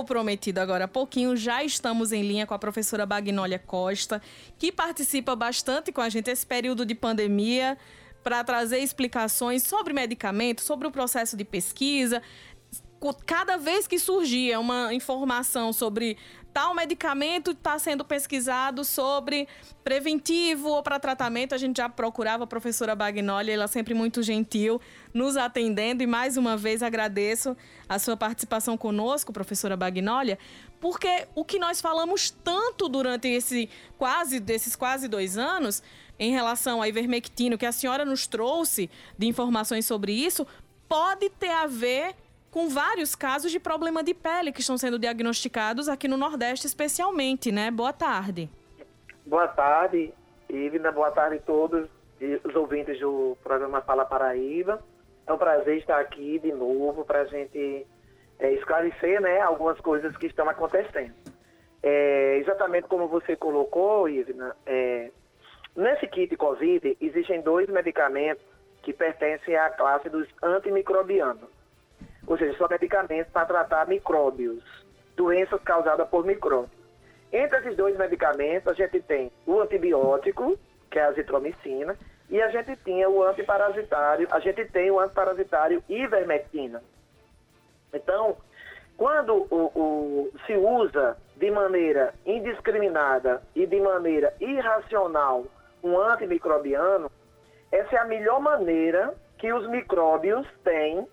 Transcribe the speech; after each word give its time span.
como 0.00 0.04
prometido 0.04 0.60
agora 0.60 0.84
há 0.84 0.88
pouquinho, 0.88 1.36
já 1.36 1.62
estamos 1.62 2.10
em 2.10 2.22
linha 2.22 2.46
com 2.46 2.54
a 2.54 2.58
professora 2.58 3.04
Bagnólia 3.04 3.58
Costa, 3.58 4.22
que 4.58 4.72
participa 4.72 5.36
bastante 5.36 5.92
com 5.92 6.00
a 6.00 6.08
gente 6.08 6.30
esse 6.30 6.46
período 6.46 6.86
de 6.86 6.94
pandemia 6.94 7.76
para 8.22 8.42
trazer 8.42 8.78
explicações 8.78 9.62
sobre 9.62 9.92
medicamentos, 9.92 10.64
sobre 10.64 10.88
o 10.88 10.90
processo 10.90 11.36
de 11.36 11.44
pesquisa. 11.44 12.22
Cada 13.26 13.58
vez 13.58 13.86
que 13.86 13.98
surgia 13.98 14.58
uma 14.58 14.92
informação 14.94 15.72
sobre 15.72 16.16
tal 16.52 16.74
medicamento 16.74 17.52
está 17.52 17.78
sendo 17.78 18.04
pesquisado 18.04 18.84
sobre 18.84 19.48
preventivo 19.82 20.68
ou 20.68 20.82
para 20.82 20.98
tratamento, 20.98 21.54
a 21.54 21.58
gente 21.58 21.78
já 21.78 21.88
procurava 21.88 22.44
a 22.44 22.46
professora 22.46 22.94
Bagnoli, 22.94 23.50
ela 23.50 23.66
sempre 23.66 23.94
muito 23.94 24.22
gentil, 24.22 24.80
nos 25.14 25.36
atendendo. 25.36 26.02
E 26.02 26.06
mais 26.06 26.36
uma 26.36 26.56
vez 26.56 26.82
agradeço 26.82 27.56
a 27.88 27.98
sua 27.98 28.16
participação 28.16 28.76
conosco, 28.76 29.32
professora 29.32 29.76
Bagnólia, 29.76 30.38
porque 30.80 31.26
o 31.34 31.44
que 31.44 31.58
nós 31.58 31.80
falamos 31.80 32.30
tanto 32.30 32.88
durante 32.88 33.28
esse 33.28 33.68
quase 33.98 34.40
desses 34.40 34.74
quase 34.74 35.08
dois 35.08 35.36
anos 35.38 35.82
em 36.18 36.32
relação 36.32 36.82
à 36.82 36.88
ivermectina, 36.88 37.56
que 37.56 37.64
a 37.64 37.72
senhora 37.72 38.04
nos 38.04 38.26
trouxe 38.26 38.90
de 39.16 39.26
informações 39.26 39.86
sobre 39.86 40.12
isso, 40.12 40.46
pode 40.86 41.30
ter 41.30 41.50
a 41.50 41.66
ver 41.66 42.14
com 42.50 42.68
vários 42.68 43.14
casos 43.14 43.52
de 43.52 43.60
problema 43.60 44.02
de 44.02 44.12
pele 44.12 44.52
que 44.52 44.60
estão 44.60 44.76
sendo 44.76 44.98
diagnosticados 44.98 45.88
aqui 45.88 46.08
no 46.08 46.16
Nordeste, 46.16 46.66
especialmente, 46.66 47.52
né? 47.52 47.70
Boa 47.70 47.92
tarde. 47.92 48.50
Boa 49.24 49.46
tarde, 49.46 50.12
Ivna. 50.48 50.90
Boa 50.90 51.10
tarde 51.12 51.36
a 51.36 51.40
todos 51.40 51.88
os 52.44 52.54
ouvintes 52.54 52.98
do 52.98 53.36
programa 53.42 53.80
Fala 53.82 54.04
Paraíba. 54.04 54.82
É 55.26 55.32
um 55.32 55.38
prazer 55.38 55.78
estar 55.78 56.00
aqui 56.00 56.38
de 56.40 56.52
novo 56.52 57.04
para 57.04 57.20
a 57.20 57.24
gente 57.24 57.86
é, 58.40 58.52
esclarecer 58.54 59.20
né, 59.20 59.40
algumas 59.40 59.78
coisas 59.80 60.16
que 60.16 60.26
estão 60.26 60.48
acontecendo. 60.48 61.14
É, 61.82 62.38
exatamente 62.38 62.88
como 62.88 63.06
você 63.06 63.36
colocou, 63.36 64.08
Ivna, 64.08 64.56
é, 64.66 65.10
nesse 65.76 66.06
kit 66.08 66.36
COVID 66.36 66.96
existem 67.00 67.40
dois 67.40 67.68
medicamentos 67.68 68.44
que 68.82 68.92
pertencem 68.92 69.56
à 69.56 69.70
classe 69.70 70.08
dos 70.08 70.26
antimicrobianos 70.42 71.59
ou 72.30 72.38
seja, 72.38 72.56
são 72.56 72.68
medicamentos 72.68 73.32
para 73.32 73.44
tratar 73.44 73.88
micróbios, 73.88 74.62
doenças 75.16 75.60
causadas 75.64 76.08
por 76.08 76.24
micróbios. 76.24 76.70
Entre 77.32 77.58
esses 77.58 77.76
dois 77.76 77.98
medicamentos, 77.98 78.68
a 78.68 78.72
gente 78.72 79.00
tem 79.00 79.32
o 79.44 79.58
antibiótico, 79.58 80.56
que 80.88 81.00
é 81.00 81.02
a 81.02 81.08
azitromicina, 81.08 81.98
e 82.28 82.40
a 82.40 82.48
gente 82.50 82.76
tinha 82.84 83.10
o 83.10 83.24
antiparasitário, 83.24 84.28
a 84.30 84.38
gente 84.38 84.64
tem 84.66 84.92
o 84.92 85.00
antiparasitário 85.00 85.82
ivermectina. 85.88 86.80
Então, 87.92 88.36
quando 88.96 89.48
o, 89.50 89.72
o, 89.74 90.32
se 90.46 90.54
usa 90.54 91.16
de 91.34 91.50
maneira 91.50 92.14
indiscriminada 92.24 93.42
e 93.56 93.66
de 93.66 93.80
maneira 93.80 94.32
irracional 94.38 95.46
um 95.82 95.98
antimicrobiano, 95.98 97.10
essa 97.72 97.96
é 97.96 97.98
a 97.98 98.04
melhor 98.04 98.40
maneira 98.40 99.14
que 99.36 99.52
os 99.52 99.68
micróbios 99.68 100.46
têm 100.62 101.08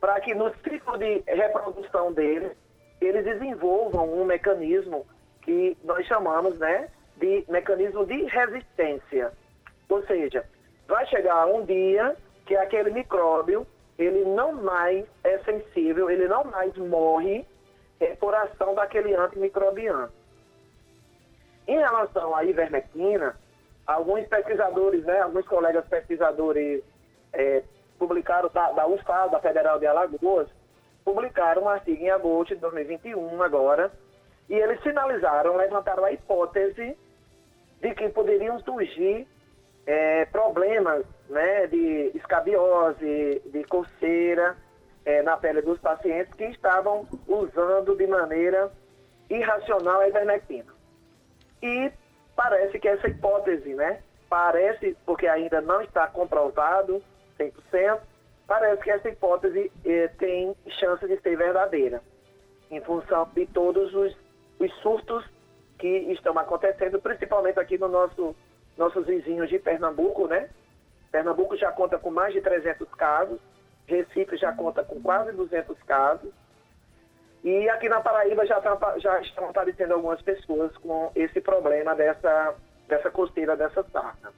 para 0.00 0.20
que 0.20 0.34
no 0.34 0.52
ciclo 0.62 0.98
de 0.98 1.22
reprodução 1.26 2.12
deles, 2.12 2.52
eles 3.00 3.24
desenvolvam 3.24 4.12
um 4.12 4.24
mecanismo 4.24 5.06
que 5.42 5.76
nós 5.84 6.06
chamamos 6.06 6.58
né, 6.58 6.88
de 7.16 7.44
mecanismo 7.48 8.04
de 8.04 8.24
resistência. 8.24 9.32
Ou 9.88 10.04
seja, 10.06 10.44
vai 10.86 11.06
chegar 11.06 11.46
um 11.46 11.64
dia 11.64 12.16
que 12.44 12.56
aquele 12.56 12.90
micróbio 12.90 13.66
ele 13.98 14.24
não 14.24 14.52
mais 14.52 15.06
é 15.24 15.38
sensível, 15.38 16.10
ele 16.10 16.28
não 16.28 16.44
mais 16.44 16.76
morre 16.76 17.46
é, 17.98 18.14
por 18.16 18.34
ação 18.34 18.74
daquele 18.74 19.14
antimicrobiano. 19.14 20.10
Em 21.66 21.78
relação 21.78 22.34
à 22.34 22.44
ivermectina, 22.44 23.36
alguns 23.86 24.26
pesquisadores, 24.28 25.04
né, 25.04 25.20
alguns 25.20 25.46
colegas 25.46 25.86
pesquisadores 25.86 26.82
é, 27.32 27.62
publicaram, 27.98 28.50
da, 28.52 28.72
da 28.72 28.86
UFAL, 28.86 29.30
da 29.30 29.40
Federal 29.40 29.78
de 29.78 29.86
Alagoas, 29.86 30.48
publicaram 31.04 31.62
um 31.62 31.68
artigo 31.68 32.02
em 32.02 32.10
agosto 32.10 32.54
de 32.54 32.60
2021 32.60 33.42
agora, 33.42 33.92
e 34.48 34.54
eles 34.54 34.80
finalizaram, 34.82 35.56
levantaram 35.56 36.04
a 36.04 36.12
hipótese 36.12 36.96
de 37.80 37.94
que 37.94 38.08
poderiam 38.08 38.58
surgir 38.60 39.26
é, 39.86 40.24
problemas 40.26 41.04
né, 41.28 41.66
de 41.68 42.10
escabiose, 42.14 43.42
de 43.46 43.64
coceira 43.64 44.56
é, 45.04 45.22
na 45.22 45.36
pele 45.36 45.62
dos 45.62 45.78
pacientes 45.78 46.34
que 46.34 46.44
estavam 46.44 47.06
usando 47.28 47.96
de 47.96 48.06
maneira 48.06 48.70
irracional 49.30 50.00
a 50.00 50.08
ivermectina. 50.08 50.72
E 51.62 51.92
parece 52.34 52.78
que 52.78 52.88
essa 52.88 53.08
hipótese, 53.08 53.74
né, 53.74 54.00
parece, 54.28 54.96
porque 55.06 55.26
ainda 55.26 55.60
não 55.60 55.80
está 55.80 56.06
comprovado, 56.08 57.02
100%, 57.38 58.00
parece 58.46 58.82
que 58.82 58.90
essa 58.90 59.08
hipótese 59.08 59.70
eh, 59.84 60.08
tem 60.18 60.54
chance 60.78 61.06
de 61.06 61.20
ser 61.20 61.36
verdadeira, 61.36 62.00
em 62.70 62.80
função 62.80 63.28
de 63.34 63.46
todos 63.46 63.94
os, 63.94 64.16
os 64.58 64.72
surtos 64.80 65.24
que 65.78 65.88
estão 66.12 66.38
acontecendo, 66.38 67.00
principalmente 67.00 67.58
aqui 67.58 67.78
no 67.78 67.88
nosso 67.88 68.34
nossos 68.76 69.06
vizinhos 69.06 69.48
de 69.48 69.58
Pernambuco, 69.58 70.26
né? 70.26 70.50
Pernambuco 71.10 71.56
já 71.56 71.72
conta 71.72 71.98
com 71.98 72.10
mais 72.10 72.34
de 72.34 72.42
300 72.42 72.86
casos, 72.94 73.40
Recife 73.86 74.36
já 74.36 74.52
conta 74.52 74.84
com 74.84 75.00
quase 75.00 75.32
200 75.32 75.82
casos, 75.84 76.30
e 77.42 77.68
aqui 77.70 77.88
na 77.88 78.02
Paraíba 78.02 78.44
já, 78.44 78.60
tá, 78.60 78.98
já 78.98 79.18
estão 79.22 79.48
aparecendo 79.48 79.92
algumas 79.92 80.20
pessoas 80.20 80.76
com 80.76 81.10
esse 81.14 81.40
problema 81.40 81.94
dessa, 81.94 82.54
dessa 82.86 83.10
costeira, 83.10 83.56
dessa 83.56 83.82
sarna 83.84 84.30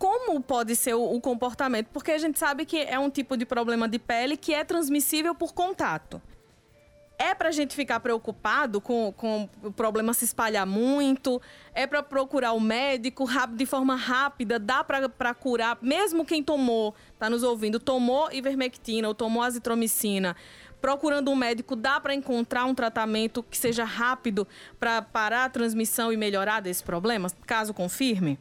como 0.00 0.40
pode 0.40 0.74
ser 0.74 0.94
o, 0.94 1.14
o, 1.14 1.20
comportamento? 1.20 1.88
Porque 1.92 2.10
a 2.10 2.18
gente 2.18 2.38
sabe 2.38 2.64
que 2.64 2.78
é 2.78 2.98
um 2.98 3.10
tipo 3.10 3.36
de 3.36 3.44
problema 3.44 3.86
de 3.86 3.98
pele 3.98 4.34
que 4.34 4.54
é 4.54 4.64
transmissível 4.64 5.34
por 5.34 5.52
contato. 5.52 6.20
É 7.18 7.34
para 7.34 7.50
a 7.50 7.52
gente 7.52 7.76
ficar 7.76 8.00
preocupado 8.00 8.80
com, 8.80 9.12
com 9.14 9.46
o 9.62 9.70
problema 9.70 10.14
se 10.14 10.24
espalhar 10.24 10.66
muito? 10.66 11.38
É 11.74 11.86
para 11.86 12.02
procurar 12.02 12.52
o 12.52 12.60
médico 12.60 13.24
rápido, 13.24 13.58
de 13.58 13.66
forma 13.66 13.94
rápida? 13.94 14.58
Dá 14.58 14.82
para 14.82 15.34
curar? 15.34 15.76
Mesmo 15.82 16.24
quem 16.24 16.42
tomou, 16.42 16.94
está 17.12 17.28
nos 17.28 17.42
ouvindo, 17.42 17.78
tomou 17.78 18.32
ivermectina 18.32 19.06
ou 19.06 19.14
tomou 19.14 19.42
azitromicina, 19.42 20.34
procurando 20.80 21.30
um 21.30 21.36
médico, 21.36 21.76
dá 21.76 22.00
para 22.00 22.14
encontrar 22.14 22.64
um 22.64 22.74
tratamento 22.74 23.42
que 23.42 23.58
seja 23.58 23.84
rápido 23.84 24.48
para 24.78 25.02
parar 25.02 25.44
a 25.44 25.50
transmissão 25.50 26.10
e 26.10 26.16
melhorar 26.16 26.60
desse 26.60 26.82
problema, 26.82 27.28
caso 27.46 27.74
confirme? 27.74 28.38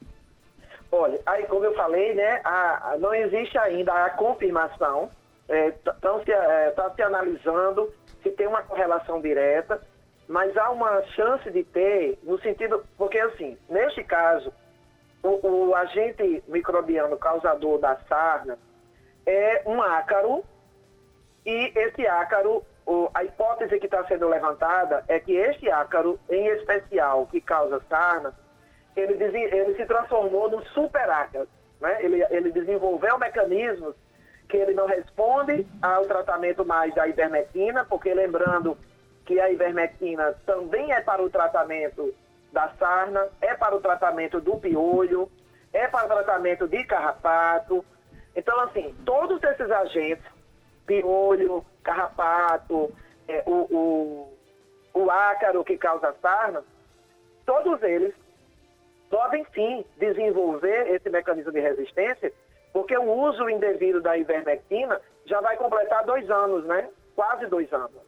Olha, 0.91 1.19
aí 1.25 1.45
como 1.45 1.65
eu 1.65 1.75
falei, 1.75 2.15
né, 2.15 2.41
a, 2.43 2.91
a, 2.91 2.97
não 2.97 3.13
existe 3.13 3.57
ainda 3.57 3.93
a 3.93 4.09
confirmação, 4.11 5.09
estão 5.47 6.19
é, 6.19 6.23
se, 6.23 6.31
é, 6.31 6.71
tá 6.71 6.89
se 6.91 7.01
analisando 7.01 7.91
se 8.21 8.31
tem 8.31 8.47
uma 8.47 8.63
correlação 8.63 9.21
direta, 9.21 9.81
mas 10.27 10.55
há 10.57 10.69
uma 10.71 11.01
chance 11.15 11.49
de 11.51 11.63
ter, 11.63 12.19
no 12.23 12.39
sentido, 12.39 12.83
porque 12.97 13.19
assim, 13.19 13.57
neste 13.69 14.03
caso, 14.03 14.51
o, 15.23 15.67
o 15.69 15.75
agente 15.75 16.43
microbiano 16.47 17.17
causador 17.17 17.79
da 17.79 17.95
sarna 18.07 18.57
é 19.25 19.63
um 19.65 19.81
ácaro, 19.81 20.43
e 21.45 21.71
esse 21.75 22.05
ácaro, 22.05 22.63
o, 22.85 23.09
a 23.13 23.23
hipótese 23.23 23.79
que 23.79 23.85
está 23.85 24.03
sendo 24.05 24.27
levantada 24.27 25.03
é 25.07 25.19
que 25.19 25.33
este 25.33 25.69
ácaro, 25.71 26.19
em 26.29 26.47
especial, 26.47 27.27
que 27.27 27.39
causa 27.39 27.81
sarna, 27.89 28.33
ele, 28.99 29.23
ele 29.23 29.75
se 29.75 29.85
transformou 29.85 30.49
num 30.49 30.61
super 30.67 31.07
hacker. 31.07 31.47
Né? 31.79 31.97
Ele, 32.03 32.23
ele 32.29 32.51
desenvolveu 32.51 33.17
mecanismos 33.17 33.95
que 34.47 34.57
ele 34.57 34.73
não 34.73 34.87
responde 34.87 35.65
ao 35.81 36.05
tratamento 36.05 36.65
mais 36.65 36.93
da 36.95 37.07
ivermectina, 37.07 37.85
porque 37.85 38.13
lembrando 38.13 38.77
que 39.25 39.39
a 39.39 39.51
ivermectina 39.51 40.33
também 40.45 40.91
é 40.91 41.01
para 41.01 41.21
o 41.21 41.29
tratamento 41.29 42.13
da 42.51 42.69
sarna, 42.79 43.27
é 43.41 43.53
para 43.53 43.75
o 43.75 43.79
tratamento 43.79 44.41
do 44.41 44.57
piolho, 44.57 45.29
é 45.71 45.87
para 45.87 46.05
o 46.05 46.09
tratamento 46.09 46.67
de 46.67 46.83
carrapato. 46.83 47.85
Então, 48.35 48.59
assim, 48.61 48.95
todos 49.05 49.41
esses 49.43 49.69
agentes, 49.69 50.25
piolho, 50.87 51.63
carrapato, 51.83 52.91
é, 53.27 53.43
o, 53.45 53.67
o, 54.95 54.99
o 54.99 55.11
ácaro 55.11 55.63
que 55.63 55.77
causa 55.77 56.15
sarna, 56.19 56.63
todos 57.45 57.83
eles 57.83 58.15
podem 59.09 59.45
sim 59.53 59.85
desenvolver 59.97 60.91
esse 60.91 61.09
mecanismo 61.09 61.51
de 61.51 61.59
resistência, 61.59 62.31
porque 62.71 62.95
o 62.97 63.11
uso 63.11 63.49
indevido 63.49 64.01
da 64.01 64.17
ivermectina 64.17 65.01
já 65.25 65.41
vai 65.41 65.57
completar 65.57 66.05
dois 66.05 66.29
anos, 66.29 66.65
né? 66.65 66.89
Quase 67.15 67.47
dois 67.47 67.71
anos, 67.73 68.01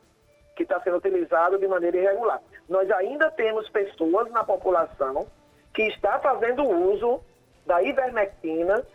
que 0.56 0.64
está 0.64 0.80
sendo 0.82 0.98
utilizado 0.98 1.58
de 1.58 1.68
maneira 1.68 1.98
irregular. 1.98 2.42
Nós 2.70 2.90
ainda 2.92 3.30
temos 3.32 3.68
pessoas 3.70 4.32
na 4.32 4.44
população 4.44 5.28
que 5.74 5.84
está 5.84 6.20
fazendo 6.20 6.64
uso 6.64 7.22
da 7.66 7.82
ivermectina 7.82 8.86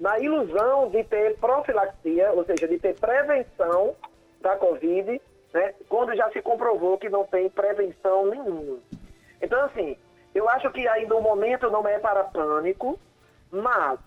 na 0.00 0.18
ilusão 0.18 0.90
de 0.90 1.04
ter 1.04 1.36
profilaxia, 1.38 2.32
ou 2.32 2.44
seja, 2.44 2.66
de 2.66 2.78
ter 2.78 2.98
prevenção 2.98 3.94
da 4.40 4.56
Covid, 4.56 5.20
né? 5.54 5.74
Quando 5.88 6.14
já 6.16 6.28
se 6.30 6.42
comprovou 6.42 6.98
que 6.98 7.08
não 7.08 7.24
tem 7.24 7.48
prevenção 7.48 8.26
nenhuma. 8.26 8.78
Então, 9.40 9.64
assim, 9.64 9.96
eu 10.34 10.48
acho 10.48 10.70
que 10.70 10.86
ainda 10.88 11.14
o 11.14 11.22
momento 11.22 11.70
não 11.70 11.86
é 11.86 11.98
para 11.98 12.24
pânico, 12.24 12.98
mas 13.50 13.98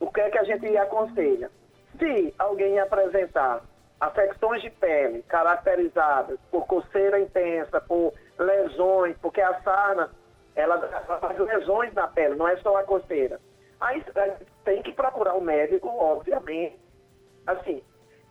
o 0.00 0.10
que 0.10 0.20
é 0.20 0.30
que 0.30 0.38
a 0.38 0.44
gente 0.44 0.76
aconselha? 0.76 1.50
Se 1.98 2.34
alguém 2.38 2.78
apresentar 2.78 3.62
afecções 4.00 4.62
de 4.62 4.70
pele 4.70 5.22
caracterizadas 5.22 6.38
por 6.50 6.66
coceira 6.66 7.20
intensa, 7.20 7.80
por 7.80 8.12
lesões, 8.38 9.16
porque 9.18 9.40
a 9.40 9.60
sarna 9.62 10.10
ela 10.56 10.78
faz 11.20 11.38
lesões 11.38 11.92
na 11.94 12.06
pele, 12.08 12.36
não 12.36 12.48
é 12.48 12.56
só 12.58 12.76
a 12.76 12.84
coceira. 12.84 13.40
Aí 13.80 14.04
tem 14.64 14.82
que 14.82 14.92
procurar 14.92 15.34
um 15.34 15.40
médico, 15.40 15.88
obviamente. 15.88 16.78
Assim, 17.46 17.82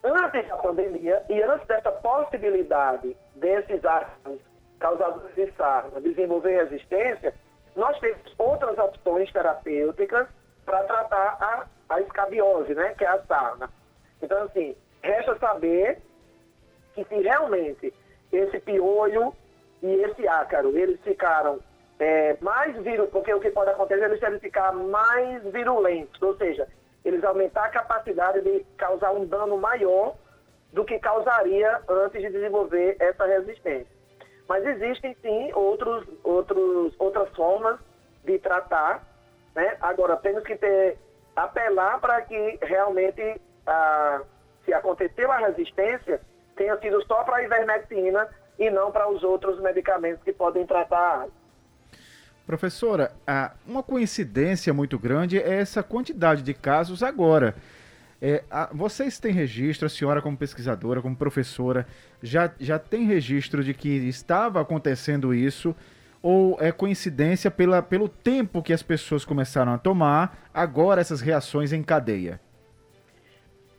antes 0.04 0.48
da 0.48 0.58
pandemia 0.58 1.24
e 1.30 1.42
antes 1.42 1.68
dessa 1.68 1.92
possibilidade 1.92 3.16
desses 3.36 3.84
ácidos 3.86 4.42
causadores 4.80 5.36
de 5.36 5.52
sarna 5.54 6.02
desenvolver 6.02 6.64
resistência, 6.64 7.34
nós 7.76 7.98
temos 8.00 8.22
outras 8.38 8.78
opções 8.78 9.32
terapêuticas 9.32 10.28
para 10.66 10.84
tratar 10.84 11.38
a, 11.40 11.66
a 11.90 12.02
escabiose, 12.02 12.74
né, 12.74 12.94
que 12.98 13.04
é 13.04 13.08
a 13.08 13.22
sarna. 13.24 13.70
Então, 14.22 14.44
assim, 14.44 14.76
resta 15.02 15.38
saber 15.38 16.00
que 16.94 17.04
se 17.06 17.16
realmente 17.22 17.94
esse 18.32 18.60
piolho 18.60 19.34
e 19.82 19.88
esse 19.88 20.28
ácaro, 20.28 20.78
eles 20.78 21.00
ficaram 21.02 21.60
é, 22.00 22.38
mais 22.42 22.76
virulentos, 22.78 23.12
porque 23.12 23.34
o 23.34 23.40
que 23.40 23.52
pode 23.52 23.72
acontecer, 23.72 24.04
eles 24.04 24.20
devem 24.20 24.40
ficar 24.40 24.72
mais 24.72 25.44
virulentos, 25.44 26.22
ou 26.22 26.36
seja, 26.38 26.68
eles 27.04 27.24
aumentar 27.24 27.66
a 27.66 27.70
capacidade 27.70 28.42
de 28.42 28.66
causar 28.78 29.12
um 29.12 29.26
dano 29.26 29.58
maior 29.58 30.16
do 30.72 30.86
que 30.86 30.98
causaria 31.00 31.82
antes 31.88 32.22
de 32.22 32.30
desenvolver 32.30 32.96
essa 33.00 33.26
resistência. 33.26 33.93
Mas 34.48 34.66
existem 34.66 35.16
sim 35.22 35.52
outros, 35.54 36.06
outros, 36.24 36.94
outras 37.00 37.30
formas 37.30 37.80
de 38.26 38.38
tratar, 38.40 39.04
né? 39.56 39.78
Agora 39.82 40.18
temos 40.18 40.44
que 40.44 40.56
ter 40.56 40.98
apelar 41.36 42.00
para 42.00 42.22
que 42.22 42.60
realmente 42.62 43.42
ah, 43.66 44.22
se 44.66 44.74
aconteceu 44.74 45.32
a 45.32 45.38
resistência 45.38 46.22
tenha 46.56 46.78
sido 46.78 47.04
só 47.08 47.24
para 47.24 47.38
a 47.38 47.44
ivermectina 47.44 48.30
e 48.60 48.70
não 48.70 48.92
para 48.92 49.10
os 49.10 49.24
outros 49.24 49.60
medicamentos 49.60 50.24
que 50.24 50.32
podem 50.32 50.66
tratar 50.68 51.28
Professora, 52.46 53.14
uma 53.66 53.82
coincidência 53.82 54.74
muito 54.74 55.00
grande 55.00 55.40
é 55.40 55.62
essa 55.62 55.82
quantidade 55.82 56.42
de 56.42 56.54
casos 56.54 57.02
agora. 57.02 57.56
É, 58.26 58.42
a, 58.50 58.70
vocês 58.72 59.20
têm 59.20 59.34
registro, 59.34 59.86
a 59.86 59.90
senhora 59.90 60.22
como 60.22 60.38
pesquisadora, 60.38 61.02
como 61.02 61.14
professora, 61.14 61.86
já, 62.22 62.50
já 62.58 62.80
tem 62.80 63.04
registro 63.04 63.62
de 63.62 63.74
que 63.74 63.90
estava 64.08 64.62
acontecendo 64.62 65.34
isso? 65.34 65.76
Ou 66.22 66.58
é 66.62 66.72
coincidência 66.72 67.52
pela, 67.52 67.82
pelo 67.82 68.08
tempo 68.08 68.64
que 68.64 68.72
as 68.72 68.82
pessoas 68.82 69.26
começaram 69.26 69.74
a 69.74 69.78
tomar, 69.78 70.38
agora 70.54 71.02
essas 71.02 71.20
reações 71.20 71.74
em 71.74 71.84
cadeia? 71.84 72.40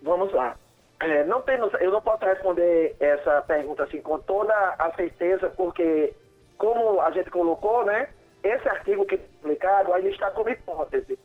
Vamos 0.02 0.30
lá. 0.34 0.54
É, 1.00 1.24
não 1.24 1.40
temos, 1.40 1.72
eu 1.80 1.90
não 1.90 2.02
posso 2.02 2.22
responder 2.26 2.94
essa 3.00 3.40
pergunta 3.40 3.84
assim 3.84 4.02
com 4.02 4.18
toda 4.18 4.52
a 4.78 4.92
certeza, 4.94 5.48
porque 5.56 6.12
como 6.58 7.00
a 7.00 7.10
gente 7.12 7.30
colocou, 7.30 7.86
né? 7.86 8.08
esse 8.44 8.68
artigo 8.68 9.06
que 9.06 9.14
é 9.14 9.18
publicado 9.40 9.92
ainda 9.94 10.10
está 10.10 10.30
como 10.30 10.50
hipótese. 10.50 11.18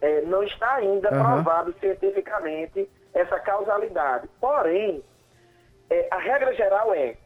É, 0.00 0.20
não 0.22 0.42
está 0.42 0.74
ainda 0.74 1.10
uhum. 1.10 1.22
provado 1.22 1.74
cientificamente 1.80 2.88
essa 3.14 3.38
causalidade. 3.40 4.28
Porém, 4.40 5.02
é, 5.88 6.08
a 6.10 6.18
regra 6.18 6.52
geral 6.54 6.94
é, 6.94 7.16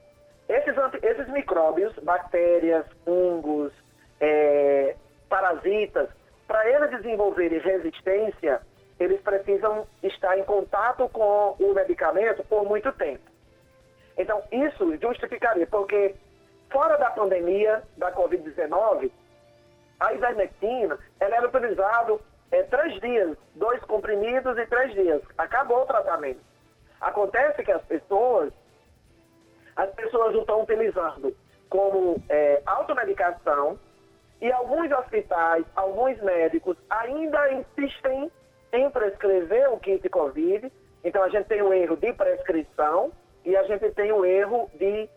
esses, 0.49 0.75
esses 1.02 1.28
micróbios, 1.28 1.93
bactérias, 2.02 2.87
fungos, 3.05 3.72
é, 4.20 4.94
parasitas, 5.28 6.08
para 6.46 6.69
eles 6.69 6.90
desenvolverem 6.90 7.58
resistência, 7.58 8.61
eles 8.99 9.20
precisam 9.20 9.87
estar 10.02 10.38
em 10.38 10.44
contato 10.44 11.08
com 11.08 11.56
o 11.58 11.75
medicamento 11.75 12.44
por 12.44 12.64
muito 12.64 12.93
tempo. 12.93 13.23
Então, 14.19 14.43
isso 14.52 14.96
justificaria, 15.00 15.66
porque 15.66 16.14
Fora 16.70 16.96
da 16.96 17.11
pandemia 17.11 17.82
da 17.96 18.12
Covid-19, 18.12 19.11
a 19.99 20.14
ivermectina 20.14 20.99
ela 21.19 21.37
era 21.37 21.49
utilizada 21.49 22.16
é, 22.52 22.62
três 22.64 23.00
dias, 23.00 23.37
dois 23.55 23.81
comprimidos 23.82 24.56
e 24.58 24.67
três 24.67 24.93
dias. 24.93 25.23
Acabou 25.38 25.82
o 25.82 25.87
tratamento. 25.87 26.41
Acontece 27.00 27.62
que 27.62 27.73
as 27.73 27.82
pessoas, 27.85 28.52
as 29.76 29.91
pessoas 29.94 30.35
estão 30.35 30.62
utilizando 30.62 31.35
como 31.69 32.23
é, 32.29 32.62
automedicação 32.67 33.79
e 34.41 34.50
alguns 34.50 34.91
hospitais, 34.91 35.64
alguns 35.76 36.20
médicos 36.23 36.76
ainda 36.88 37.52
insistem 37.52 38.31
em 38.73 38.91
prescrever 38.91 39.73
o 39.73 39.79
kit 39.79 40.08
Covid. 40.08 40.70
Então 41.05 41.23
a 41.23 41.29
gente 41.29 41.47
tem 41.47 41.62
o 41.62 41.73
erro 41.73 41.97
de 41.97 42.12
prescrição 42.12 43.12
e 43.44 43.56
a 43.56 43.62
gente 43.64 43.91
tem 43.93 44.12
o 44.12 44.25
erro 44.25 44.70
de 44.75 45.08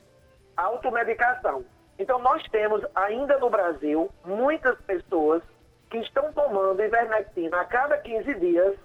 automedicação. 0.56 1.66
Então, 1.98 2.20
nós 2.20 2.44
temos 2.50 2.84
ainda 2.96 3.38
no 3.38 3.50
Brasil 3.50 4.10
muitas 4.26 4.80
pessoas 4.82 5.44
que 5.94 6.00
estão 6.00 6.34
tomando 6.34 6.84
ivermectina 6.84 7.62
a 7.62 7.66
cada 7.66 8.00
15 8.00 8.34
dias 8.40 8.76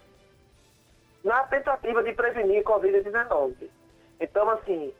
na 1.25 1.43
tentativa 1.45 2.03
de 2.03 2.13
prevenir 2.13 2.63
Covid-19. 2.65 3.55
Então, 4.21 4.51
assim, 4.51 4.93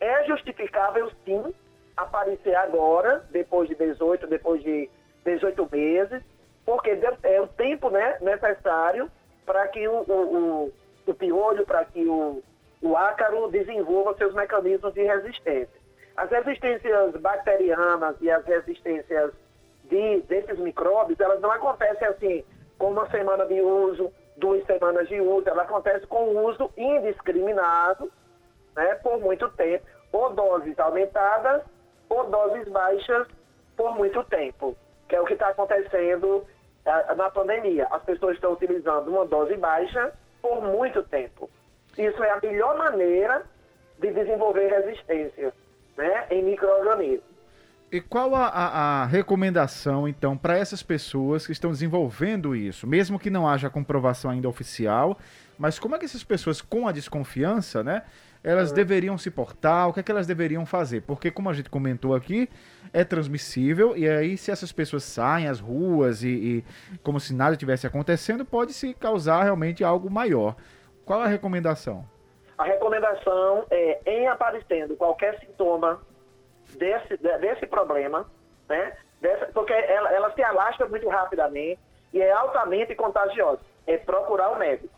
é 0.00 0.24
justificável 0.24 1.12
sim 1.26 1.54
aparecer 1.94 2.54
agora, 2.54 3.22
depois 3.30 3.68
de 3.68 3.74
18, 3.74 4.26
depois 4.28 4.62
de 4.62 4.88
18 5.26 5.68
meses, 5.70 6.22
porque 6.64 6.98
é 7.22 7.40
o 7.42 7.48
tempo 7.48 7.90
né, 7.90 8.16
necessário 8.22 9.10
para 9.44 9.68
que 9.68 9.86
o, 9.86 10.04
o, 10.08 10.72
o, 11.06 11.14
piolho, 11.14 11.66
para 11.66 11.84
que 11.84 12.02
o, 12.08 12.42
o 12.80 12.96
ácaro 12.96 13.50
desenvolva 13.50 14.16
seus 14.16 14.32
mecanismos 14.32 14.94
de 14.94 15.02
resistência. 15.02 15.80
As 16.16 16.30
resistências 16.30 17.14
bacterianas 17.16 18.16
e 18.22 18.30
as 18.30 18.42
resistências 18.46 19.34
de, 19.88 20.20
desses 20.22 20.58
micróbios, 20.58 21.18
elas 21.20 21.40
não 21.40 21.50
acontecem 21.50 22.06
assim, 22.08 22.44
com 22.78 22.90
uma 22.90 23.08
semana 23.10 23.46
de 23.46 23.60
uso, 23.60 24.12
duas 24.36 24.64
semanas 24.66 25.08
de 25.08 25.20
uso, 25.20 25.48
ela 25.48 25.62
acontece 25.62 26.06
com 26.06 26.44
uso 26.46 26.70
indiscriminado, 26.76 28.10
né, 28.74 28.94
por 28.96 29.18
muito 29.20 29.48
tempo, 29.50 29.84
ou 30.12 30.32
doses 30.32 30.78
aumentadas, 30.78 31.62
ou 32.08 32.24
doses 32.30 32.68
baixas 32.68 33.26
por 33.76 33.94
muito 33.94 34.22
tempo, 34.24 34.76
que 35.08 35.16
é 35.16 35.20
o 35.20 35.24
que 35.24 35.34
está 35.34 35.48
acontecendo 35.48 36.44
na 37.16 37.30
pandemia. 37.30 37.86
As 37.90 38.02
pessoas 38.04 38.34
estão 38.34 38.52
utilizando 38.52 39.08
uma 39.08 39.26
dose 39.26 39.56
baixa 39.56 40.12
por 40.40 40.62
muito 40.62 41.02
tempo. 41.02 41.50
Isso 41.98 42.22
é 42.22 42.30
a 42.30 42.40
melhor 42.40 42.76
maneira 42.78 43.44
de 43.98 44.10
desenvolver 44.12 44.68
resistência 44.68 45.52
né, 45.96 46.26
em 46.30 46.42
micro-organismos. 46.42 47.35
E 47.90 48.00
qual 48.00 48.34
a, 48.34 48.48
a, 48.48 49.02
a 49.02 49.06
recomendação, 49.06 50.08
então, 50.08 50.36
para 50.36 50.58
essas 50.58 50.82
pessoas 50.82 51.46
que 51.46 51.52
estão 51.52 51.70
desenvolvendo 51.70 52.56
isso, 52.56 52.84
mesmo 52.84 53.18
que 53.18 53.30
não 53.30 53.48
haja 53.48 53.70
comprovação 53.70 54.30
ainda 54.30 54.48
oficial, 54.48 55.16
mas 55.56 55.78
como 55.78 55.94
é 55.94 55.98
que 55.98 56.04
essas 56.04 56.24
pessoas, 56.24 56.60
com 56.60 56.88
a 56.88 56.92
desconfiança, 56.92 57.84
né, 57.84 58.02
elas 58.42 58.70
uhum. 58.70 58.74
deveriam 58.74 59.16
se 59.16 59.30
portar, 59.30 59.88
o 59.88 59.92
que 59.92 60.00
é 60.00 60.02
que 60.02 60.10
elas 60.10 60.26
deveriam 60.26 60.66
fazer? 60.66 61.02
Porque, 61.02 61.30
como 61.30 61.48
a 61.48 61.52
gente 61.52 61.70
comentou 61.70 62.12
aqui, 62.12 62.48
é 62.92 63.04
transmissível, 63.04 63.96
e 63.96 64.08
aí 64.08 64.36
se 64.36 64.50
essas 64.50 64.72
pessoas 64.72 65.04
saem 65.04 65.46
às 65.46 65.60
ruas 65.60 66.24
e, 66.24 66.28
e 66.28 66.64
como 67.04 67.20
se 67.20 67.32
nada 67.32 67.56
tivesse 67.56 67.86
acontecendo, 67.86 68.44
pode 68.44 68.72
se 68.72 68.94
causar 68.94 69.44
realmente 69.44 69.84
algo 69.84 70.10
maior. 70.10 70.56
Qual 71.04 71.20
a 71.20 71.28
recomendação? 71.28 72.04
A 72.58 72.64
recomendação 72.64 73.64
é, 73.70 74.00
em 74.06 74.26
aparecendo 74.26 74.96
qualquer 74.96 75.38
sintoma 75.38 76.00
desse, 76.74 77.16
desse 77.16 77.66
problema, 77.66 78.28
né? 78.68 78.96
Dessa, 79.20 79.46
porque 79.46 79.72
ela, 79.72 80.12
ela 80.12 80.32
se 80.32 80.42
alastra 80.42 80.86
muito 80.88 81.08
rapidamente 81.08 81.80
e 82.12 82.20
é 82.20 82.32
altamente 82.32 82.94
contagiosa. 82.94 83.60
É 83.86 83.96
procurar 83.96 84.50
o 84.50 84.58
médico. 84.58 84.94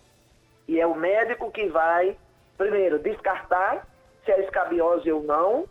E 0.67 0.81
é 0.81 0.87
o 0.87 0.95
médico 0.95 1.51
que 1.51 1.67
vai, 1.69 2.17
primeiro, 2.57 2.99
descartar 2.99 3.87
se 4.25 4.33
é 4.33 4.41
escabiose 4.41 5.11
ou 5.11 5.23
não, 5.23 5.67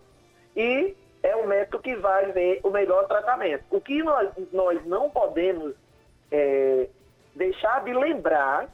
e 0.56 0.96
é 1.22 1.36
o 1.36 1.46
médico 1.46 1.80
que 1.80 1.96
vai 1.96 2.32
ver 2.32 2.60
o 2.64 2.72
melhor 2.72 3.08
tratamento. 3.08 3.64
O 3.70 3.80
que 3.80 4.02
nós, 4.02 4.30
nós 4.52 4.84
não 4.86 5.10
podemos 5.10 5.76
é, 6.32 6.88
deixar 7.36 7.84
de 7.84 7.94
lembrar 7.94 8.68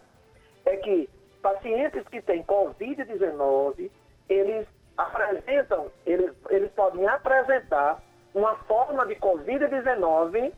é 0.66 0.78
que 0.78 1.10
pacientes 1.42 2.08
que 2.08 2.22
têm 2.22 2.44
Covid-19, 2.44 3.92
eles 4.30 4.66
apresentam, 4.98 5.92
eles, 6.06 6.32
eles 6.50 6.72
podem 6.72 7.08
apresentar 7.08 8.02
uma 8.34 8.56
forma 8.66 9.06
de 9.06 9.16
Covid-19 9.16 10.52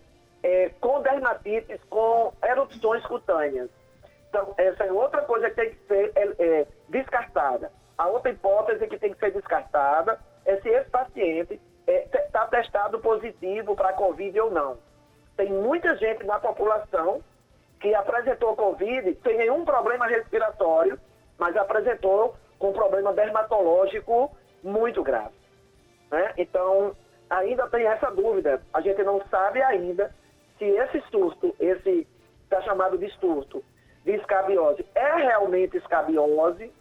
é, 0.43 0.69
com 0.79 1.01
dermatites, 1.01 1.79
com 1.89 2.33
erupções 2.43 3.05
cutâneas. 3.05 3.69
Então, 4.29 4.53
essa 4.57 4.83
é 4.83 4.91
outra 4.91 5.21
coisa 5.21 5.49
que 5.49 5.55
tem 5.55 5.69
que 5.71 5.87
ser 5.87 6.11
é, 6.15 6.35
é, 6.39 6.67
descartada. 6.89 7.71
a 7.97 8.07
outra 8.07 8.31
hipótese 8.31 8.87
que 8.87 8.97
tem 8.97 9.13
que 9.13 9.19
ser 9.19 9.31
descartada 9.31 10.19
é 10.45 10.57
se 10.57 10.69
esse 10.69 10.89
paciente 10.89 11.59
está 11.87 12.19
é, 12.19 12.21
tá 12.31 12.47
testado 12.47 12.99
positivo 12.99 13.75
para 13.75 13.93
Covid 13.93 14.39
ou 14.41 14.51
não. 14.51 14.77
Tem 15.37 15.51
muita 15.51 15.95
gente 15.97 16.25
na 16.25 16.39
população 16.39 17.21
que 17.79 17.93
apresentou 17.93 18.55
Covid 18.55 19.17
sem 19.23 19.37
nenhum 19.37 19.65
problema 19.65 20.07
respiratório, 20.07 20.99
mas 21.37 21.55
apresentou 21.57 22.35
com 22.59 22.73
problema 22.73 23.13
dermatológico 23.13 24.35
muito 24.63 25.03
grave. 25.03 25.33
Né? 26.11 26.33
Então, 26.37 26.95
ainda 27.29 27.67
tem 27.67 27.85
essa 27.85 28.09
dúvida. 28.11 28.61
A 28.73 28.81
gente 28.81 29.01
não 29.03 29.21
sabe 29.29 29.61
ainda 29.61 30.13
se 30.57 30.65
esse 30.65 31.01
surto, 31.11 31.55
esse 31.59 32.07
está 32.43 32.61
chamado 32.61 32.97
de 32.97 33.09
surto 33.19 33.63
de 34.03 34.11
escabiose, 34.11 34.85
é 34.93 35.15
realmente 35.15 35.77
escabiose 35.77 36.71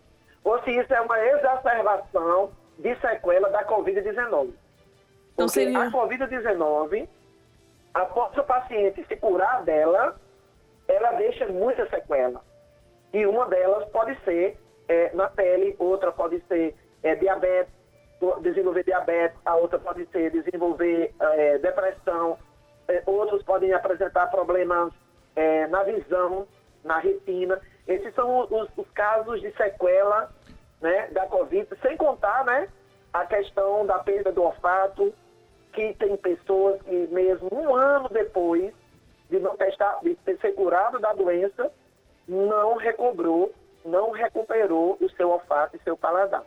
ou 0.44 0.62
se 0.62 0.70
isso 0.70 0.92
é 0.92 1.00
uma 1.00 1.18
exacerbação 1.18 2.52
de 2.78 2.94
sequela 2.96 3.48
da 3.48 3.64
Covid-19. 3.64 4.52
Porque 5.34 5.48
seria... 5.50 5.84
a 5.84 5.90
Covid-19, 5.90 7.08
após 7.94 8.36
o 8.36 8.44
paciente 8.44 9.04
se 9.08 9.16
curar 9.16 9.64
dela, 9.64 10.16
ela 10.86 11.12
deixa 11.12 11.46
muita 11.46 11.88
sequela. 11.88 12.42
E 13.12 13.24
uma 13.26 13.46
delas 13.46 13.88
pode 13.90 14.16
ser 14.24 14.58
é, 14.88 15.10
na 15.14 15.28
pele, 15.28 15.74
outra 15.78 16.12
pode 16.12 16.40
ser 16.48 16.74
é, 17.02 17.14
diabetes, 17.14 17.72
desenvolver 18.40 18.84
diabetes, 18.84 19.38
a 19.44 19.56
outra 19.56 19.78
pode 19.78 20.06
ser 20.06 20.30
desenvolver 20.30 21.14
é, 21.18 21.58
depressão, 21.58 22.38
é, 22.88 23.02
outros 23.06 23.42
podem 23.42 23.72
apresentar 23.72 24.26
problemas 24.28 24.92
é, 25.36 25.66
na 25.66 25.82
visão, 25.82 26.46
na 26.82 26.98
retina. 26.98 27.60
Esses 27.86 28.14
são 28.14 28.40
os, 28.40 28.68
os, 28.76 28.90
casos 28.90 29.40
de 29.40 29.50
sequela 29.52 30.30
né, 30.80 31.08
da 31.08 31.26
Covid, 31.26 31.68
sem 31.82 31.96
contar 31.96 32.44
né, 32.44 32.68
a 33.12 33.26
questão 33.26 33.84
da 33.86 33.98
perda 33.98 34.32
do 34.32 34.42
olfato, 34.42 35.12
que 35.72 35.94
tem 35.94 36.16
pessoas 36.16 36.80
que 36.82 37.08
mesmo 37.10 37.48
um 37.52 37.74
ano 37.74 38.08
depois 38.08 38.72
de 39.28 39.40
não 39.40 39.56
testar, 39.56 39.98
de 40.02 40.14
ter 40.14 40.54
curado 40.54 40.98
da 41.00 41.12
doença, 41.12 41.70
não 42.28 42.76
recobrou, 42.76 43.52
não 43.84 44.10
recuperou 44.10 44.96
o 45.00 45.10
seu 45.10 45.30
olfato 45.30 45.76
e 45.76 45.82
seu 45.82 45.96
paladar. 45.96 46.44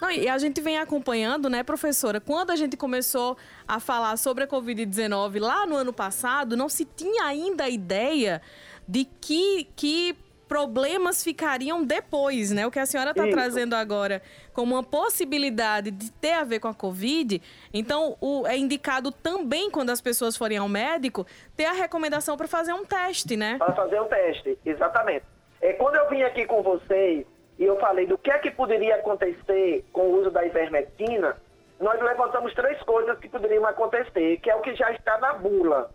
Não, 0.00 0.10
e 0.10 0.28
a 0.28 0.36
gente 0.36 0.60
vem 0.60 0.78
acompanhando, 0.78 1.48
né, 1.48 1.62
professora? 1.62 2.20
Quando 2.20 2.50
a 2.50 2.56
gente 2.56 2.76
começou 2.76 3.36
a 3.68 3.78
falar 3.78 4.16
sobre 4.16 4.42
a 4.42 4.48
Covid-19 4.48 5.40
lá 5.40 5.64
no 5.64 5.76
ano 5.76 5.92
passado, 5.92 6.56
não 6.56 6.68
se 6.68 6.84
tinha 6.84 7.24
ainda 7.24 7.64
a 7.64 7.70
ideia 7.70 8.42
de 8.88 9.04
que, 9.04 9.68
que 9.76 10.16
problemas 10.52 11.24
ficariam 11.24 11.82
depois, 11.82 12.50
né? 12.50 12.66
O 12.66 12.70
que 12.70 12.78
a 12.78 12.84
senhora 12.84 13.12
está 13.12 13.26
trazendo 13.26 13.72
agora 13.74 14.20
como 14.52 14.74
uma 14.74 14.82
possibilidade 14.82 15.90
de 15.90 16.12
ter 16.12 16.32
a 16.32 16.44
ver 16.44 16.60
com 16.60 16.68
a 16.68 16.74
Covid. 16.74 17.40
Então, 17.72 18.18
o, 18.20 18.46
é 18.46 18.54
indicado 18.54 19.10
também, 19.10 19.70
quando 19.70 19.88
as 19.88 20.02
pessoas 20.02 20.36
forem 20.36 20.58
ao 20.58 20.68
médico, 20.68 21.26
ter 21.56 21.64
a 21.64 21.72
recomendação 21.72 22.36
para 22.36 22.46
fazer 22.46 22.74
um 22.74 22.84
teste, 22.84 23.34
né? 23.34 23.56
Para 23.56 23.72
fazer 23.72 23.98
um 23.98 24.04
teste, 24.04 24.58
exatamente. 24.66 25.24
É, 25.62 25.72
quando 25.72 25.94
eu 25.94 26.10
vim 26.10 26.20
aqui 26.22 26.44
com 26.44 26.62
vocês 26.62 27.24
e 27.58 27.64
eu 27.64 27.80
falei 27.80 28.06
do 28.06 28.18
que 28.18 28.30
é 28.30 28.36
que 28.36 28.50
poderia 28.50 28.96
acontecer 28.96 29.86
com 29.90 30.02
o 30.02 30.20
uso 30.20 30.30
da 30.30 30.44
ivermectina, 30.44 31.34
nós 31.80 31.98
levantamos 31.98 32.52
três 32.52 32.78
coisas 32.82 33.18
que 33.18 33.28
poderiam 33.30 33.64
acontecer, 33.64 34.36
que 34.36 34.50
é 34.50 34.54
o 34.54 34.60
que 34.60 34.74
já 34.74 34.92
está 34.92 35.16
na 35.16 35.32
bula. 35.32 35.90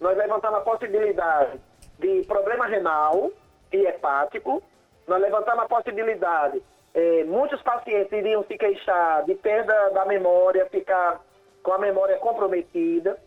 Nós 0.00 0.16
levantamos 0.16 0.60
a 0.60 0.62
possibilidade 0.62 1.58
de 1.98 2.22
problema 2.24 2.68
renal 2.68 3.32
e 3.72 3.86
hepático, 3.86 4.62
nós 5.06 5.20
levantamos 5.20 5.64
a 5.64 5.68
possibilidade, 5.68 6.62
eh, 6.94 7.24
muitos 7.24 7.60
pacientes 7.62 8.10
iriam 8.12 8.42
se 8.44 8.56
queixar 8.56 9.24
de 9.24 9.34
perda 9.34 9.90
da 9.90 10.04
memória, 10.04 10.66
ficar 10.66 11.20
com 11.62 11.72
a 11.72 11.78
memória 11.78 12.16
comprometida, 12.18 13.18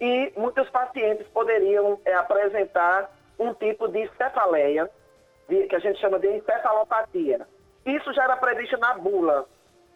e 0.00 0.32
muitos 0.36 0.68
pacientes 0.70 1.26
poderiam 1.28 1.98
eh, 2.04 2.12
apresentar 2.14 3.10
um 3.38 3.54
tipo 3.54 3.88
de 3.88 4.08
cefaleia, 4.16 4.90
de, 5.48 5.66
que 5.66 5.76
a 5.76 5.78
gente 5.78 6.00
chama 6.00 6.18
de 6.18 6.28
encefalopatia. 6.28 7.46
Isso 7.86 8.12
já 8.12 8.24
era 8.24 8.36
previsto 8.36 8.76
na 8.78 8.94
bula 8.94 9.46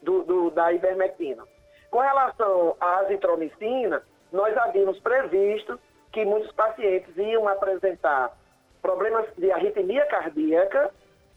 do, 0.03 0.23
do, 0.23 0.51
da 0.51 0.73
ivermectina. 0.73 1.45
Com 1.91 1.99
relação 1.99 2.77
à 2.81 3.01
azitromicina, 3.01 4.03
nós 4.31 4.57
havíamos 4.57 5.01
previsto 5.01 5.81
que 6.13 6.25
muitos 6.25 6.53
pacientes 6.53 7.17
iam 7.17 7.49
apresentar 7.49 8.33
problemas 8.83 9.27
de 9.37 9.51
arritmia 9.51 10.07
cardíaca 10.07 10.91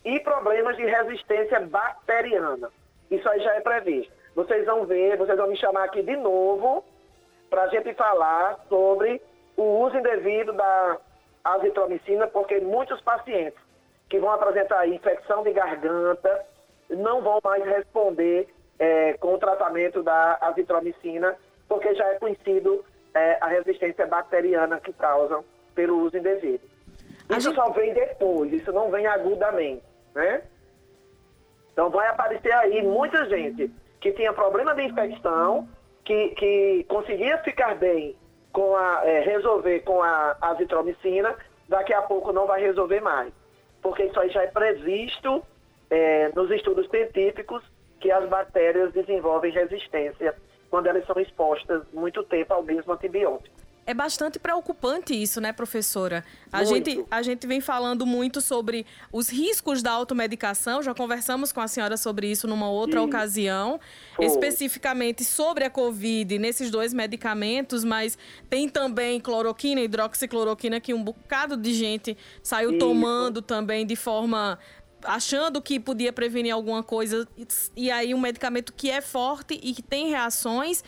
e 0.03 0.19
problemas 0.19 0.75
de 0.77 0.85
resistência 0.85 1.59
bacteriana. 1.59 2.69
Isso 3.09 3.27
aí 3.29 3.41
já 3.41 3.55
é 3.55 3.61
previsto. 3.61 4.11
Vocês 4.35 4.65
vão 4.65 4.85
ver, 4.85 5.17
vocês 5.17 5.37
vão 5.37 5.47
me 5.47 5.57
chamar 5.57 5.85
aqui 5.85 6.01
de 6.01 6.15
novo 6.15 6.83
para 7.49 7.63
a 7.63 7.67
gente 7.67 7.93
falar 7.93 8.59
sobre 8.69 9.21
o 9.57 9.63
uso 9.81 9.97
indevido 9.97 10.53
da 10.53 10.97
azitromicina, 11.43 12.27
porque 12.27 12.59
muitos 12.59 13.01
pacientes 13.01 13.59
que 14.09 14.19
vão 14.19 14.31
apresentar 14.31 14.87
infecção 14.87 15.43
de 15.43 15.51
garganta 15.51 16.45
não 16.89 17.21
vão 17.21 17.39
mais 17.43 17.63
responder 17.65 18.47
é, 18.79 19.13
com 19.13 19.33
o 19.33 19.37
tratamento 19.37 20.01
da 20.01 20.37
azitromicina, 20.41 21.35
porque 21.67 21.93
já 21.93 22.07
é 22.07 22.15
conhecido 22.19 22.83
é, 23.13 23.37
a 23.41 23.47
resistência 23.47 24.05
bacteriana 24.07 24.79
que 24.79 24.93
causam 24.93 25.43
pelo 25.75 25.99
uso 25.99 26.17
indevido. 26.17 26.63
Isso 27.31 27.49
gente... 27.49 27.55
só 27.55 27.69
vem 27.71 27.93
depois, 27.93 28.51
isso 28.53 28.71
não 28.71 28.89
vem 28.91 29.07
agudamente, 29.07 29.83
né? 30.13 30.41
Então 31.71 31.89
vai 31.89 32.07
aparecer 32.07 32.51
aí 32.53 32.81
muita 32.81 33.25
gente 33.29 33.71
que 33.99 34.11
tinha 34.11 34.33
problema 34.33 34.75
de 34.75 34.83
infecção, 34.83 35.67
que, 36.03 36.29
que 36.29 36.85
conseguia 36.89 37.37
ficar 37.39 37.75
bem 37.75 38.15
com 38.51 38.75
a, 38.75 39.01
é, 39.05 39.21
resolver 39.21 39.79
com 39.81 40.01
a 40.01 40.35
azitromicina, 40.41 41.35
daqui 41.69 41.93
a 41.93 42.01
pouco 42.01 42.33
não 42.33 42.45
vai 42.45 42.61
resolver 42.61 42.99
mais 42.99 43.31
porque 43.81 44.03
isso 44.03 44.19
aí 44.19 44.29
já 44.29 44.43
é 44.43 44.47
previsto 44.47 45.43
é, 45.89 46.31
nos 46.35 46.49
estudos 46.51 46.89
científicos 46.89 47.63
que 47.99 48.11
as 48.11 48.27
bactérias 48.29 48.93
desenvolvem 48.93 49.51
resistência 49.51 50.35
quando 50.69 50.87
elas 50.87 51.05
são 51.05 51.19
expostas 51.19 51.83
muito 51.91 52.23
tempo 52.23 52.53
ao 52.53 52.63
mesmo 52.63 52.93
antibiótico. 52.93 53.55
É 53.83 53.95
bastante 53.95 54.37
preocupante 54.37 55.13
isso, 55.19 55.41
né, 55.41 55.51
professora? 55.51 56.23
A 56.51 56.63
gente, 56.63 57.03
a 57.09 57.23
gente 57.23 57.47
vem 57.47 57.59
falando 57.59 58.05
muito 58.05 58.39
sobre 58.39 58.85
os 59.11 59.27
riscos 59.27 59.81
da 59.81 59.91
automedicação, 59.91 60.83
já 60.83 60.93
conversamos 60.93 61.51
com 61.51 61.59
a 61.59 61.67
senhora 61.67 61.97
sobre 61.97 62.29
isso 62.29 62.47
numa 62.47 62.69
outra 62.69 62.99
Sim. 62.99 63.07
ocasião, 63.07 63.79
Foi. 64.15 64.25
especificamente 64.25 65.23
sobre 65.23 65.63
a 65.63 65.69
Covid, 65.69 66.37
nesses 66.37 66.69
dois 66.69 66.93
medicamentos, 66.93 67.83
mas 67.83 68.17
tem 68.49 68.69
também 68.69 69.19
cloroquina, 69.19 69.81
hidroxicloroquina, 69.81 70.79
que 70.79 70.93
um 70.93 71.03
bocado 71.03 71.57
de 71.57 71.73
gente 71.73 72.15
saiu 72.43 72.69
isso. 72.69 72.79
tomando 72.79 73.41
também 73.41 73.85
de 73.85 73.95
forma 73.95 74.59
achando 75.03 75.59
que 75.59 75.79
podia 75.79 76.13
prevenir 76.13 76.53
alguma 76.53 76.83
coisa, 76.83 77.27
e 77.75 77.89
aí 77.89 78.13
um 78.13 78.19
medicamento 78.19 78.71
que 78.71 78.91
é 78.91 79.01
forte 79.01 79.59
e 79.63 79.73
que 79.73 79.81
tem 79.81 80.09
reações 80.09 80.83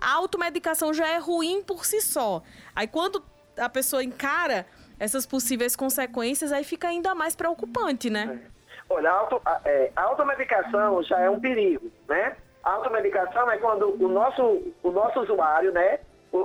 a 0.00 0.14
automedicação 0.14 0.92
já 0.92 1.08
é 1.08 1.18
ruim 1.18 1.62
por 1.62 1.84
si 1.84 2.00
só. 2.00 2.42
Aí 2.74 2.86
quando 2.86 3.22
a 3.58 3.68
pessoa 3.68 4.02
encara 4.02 4.66
essas 4.98 5.26
possíveis 5.26 5.76
consequências, 5.76 6.52
aí 6.52 6.64
fica 6.64 6.88
ainda 6.88 7.14
mais 7.14 7.36
preocupante, 7.36 8.08
né? 8.10 8.40
É. 8.52 8.56
Olha, 8.88 9.10
a, 9.10 9.14
auto, 9.14 9.42
a, 9.44 9.60
é, 9.64 9.90
a 9.96 10.02
automedicação 10.02 11.02
já 11.02 11.20
é 11.20 11.28
um 11.28 11.40
perigo, 11.40 11.90
né? 12.08 12.36
A 12.62 12.72
automedicação 12.72 13.50
é 13.50 13.58
quando 13.58 14.02
o 14.02 14.08
nosso, 14.08 14.62
o 14.82 14.90
nosso 14.90 15.20
usuário, 15.20 15.72
né? 15.72 16.00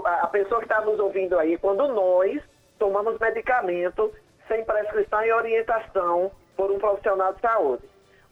a 0.05 0.27
pessoa 0.27 0.61
que 0.61 0.65
está 0.65 0.79
nos 0.81 0.99
ouvindo 0.99 1.37
aí, 1.37 1.57
quando 1.57 1.87
nós 1.87 2.41
tomamos 2.79 3.19
medicamento 3.19 4.13
sem 4.47 4.63
prescrição 4.63 5.23
e 5.23 5.31
orientação 5.33 6.31
por 6.55 6.71
um 6.71 6.79
profissional 6.79 7.33
de 7.33 7.41
saúde. 7.41 7.83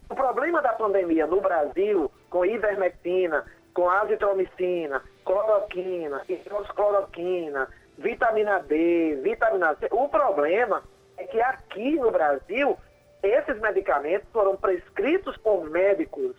O 0.10 0.16
problema 0.16 0.62
da 0.62 0.74
pandemia 0.74 1.28
no 1.28 1.42
Brasil, 1.42 2.12
com 2.30 2.46
ivermectina, 2.46 3.46
com 3.74 3.90
azitromicina, 3.90 5.02
cloroquina, 5.26 6.24
hidroxicloroquina, 6.28 7.68
vitamina 7.98 8.60
D, 8.60 9.20
vitamina 9.22 9.76
C. 9.76 9.88
O 9.92 10.08
problema 10.08 10.84
é 11.18 11.26
que 11.26 11.40
aqui 11.42 11.96
no 11.96 12.12
Brasil, 12.12 12.78
esses 13.22 13.60
medicamentos 13.60 14.28
foram 14.32 14.56
prescritos 14.56 15.38
por 15.38 15.70
médicos. 15.70 16.36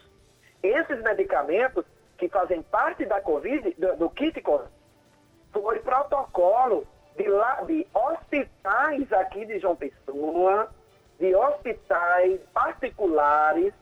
Esses 0.62 1.02
medicamentos 1.02 1.84
que 2.18 2.28
fazem 2.28 2.62
parte 2.62 3.04
da 3.06 3.20
Covid, 3.20 3.74
do, 3.78 3.96
do 3.96 4.10
kit 4.10 4.40
COVID, 4.40 4.68
foi 5.52 5.78
protocolo 5.80 6.86
de, 7.16 7.28
lá, 7.28 7.62
de 7.62 7.86
hospitais 7.94 9.12
aqui 9.12 9.44
de 9.46 9.58
João 9.58 9.76
Pessoa, 9.76 10.68
de 11.18 11.34
hospitais 11.34 12.40
particulares, 12.52 13.74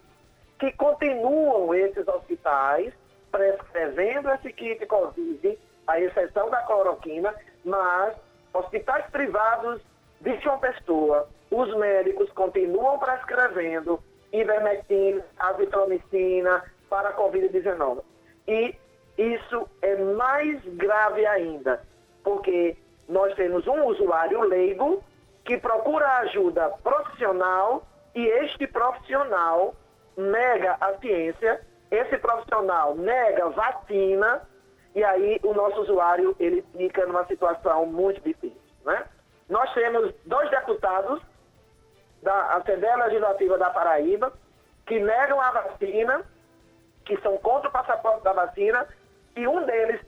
que 0.58 0.72
continuam 0.72 1.72
esses 1.74 2.06
hospitais 2.08 2.92
prescrevendo 3.30 4.30
esse 4.30 4.52
kit 4.52 4.84
Covid, 4.86 5.58
a 5.86 6.00
exceção 6.00 6.50
da 6.50 6.62
cloroquina, 6.62 7.34
mas 7.64 8.14
hospitais 8.52 9.04
privados 9.10 9.80
de 10.20 10.38
João 10.40 10.58
Pessoa, 10.58 11.28
os 11.50 11.74
médicos 11.76 12.30
continuam 12.32 12.98
prescrevendo 12.98 14.02
ivermectina, 14.32 15.24
azitromicina 15.38 16.64
para 16.90 17.10
a 17.10 17.16
Covid-19. 17.16 18.02
E 18.46 18.74
isso 19.16 19.68
é 19.82 19.96
mais 19.96 20.62
grave 20.76 21.26
ainda, 21.26 21.82
porque 22.22 22.76
nós 23.08 23.34
temos 23.34 23.66
um 23.66 23.84
usuário 23.84 24.40
leigo 24.42 25.02
que 25.44 25.56
procura 25.56 26.18
ajuda 26.18 26.68
profissional 26.82 27.86
e 28.14 28.26
este 28.26 28.66
profissional 28.66 29.74
nega 30.16 30.76
a 30.80 30.94
ciência, 30.98 31.60
esse 31.90 32.18
profissional 32.18 32.94
nega 32.94 33.48
vacina 33.50 34.42
e 34.94 35.04
aí 35.04 35.40
o 35.42 35.54
nosso 35.54 35.80
usuário 35.82 36.34
ele 36.38 36.62
fica 36.76 37.06
numa 37.06 37.24
situação 37.26 37.86
muito 37.86 38.20
difícil, 38.20 38.60
né? 38.84 39.06
Nós 39.48 39.72
temos 39.72 40.14
dois 40.26 40.50
deputados 40.50 41.22
da 42.22 42.56
Assembleia 42.56 42.96
Legislativa 42.96 43.56
da 43.56 43.70
Paraíba 43.70 44.32
que 44.86 44.98
negam 44.98 45.40
a 45.40 45.50
vacina, 45.50 46.24
que 47.04 47.16
são 47.20 47.36
contra 47.38 47.68
o 47.68 47.72
passaporte 47.72 48.24
da 48.24 48.32
vacina, 48.32 48.86
e 49.36 49.46
um 49.46 49.64
deles, 49.64 50.00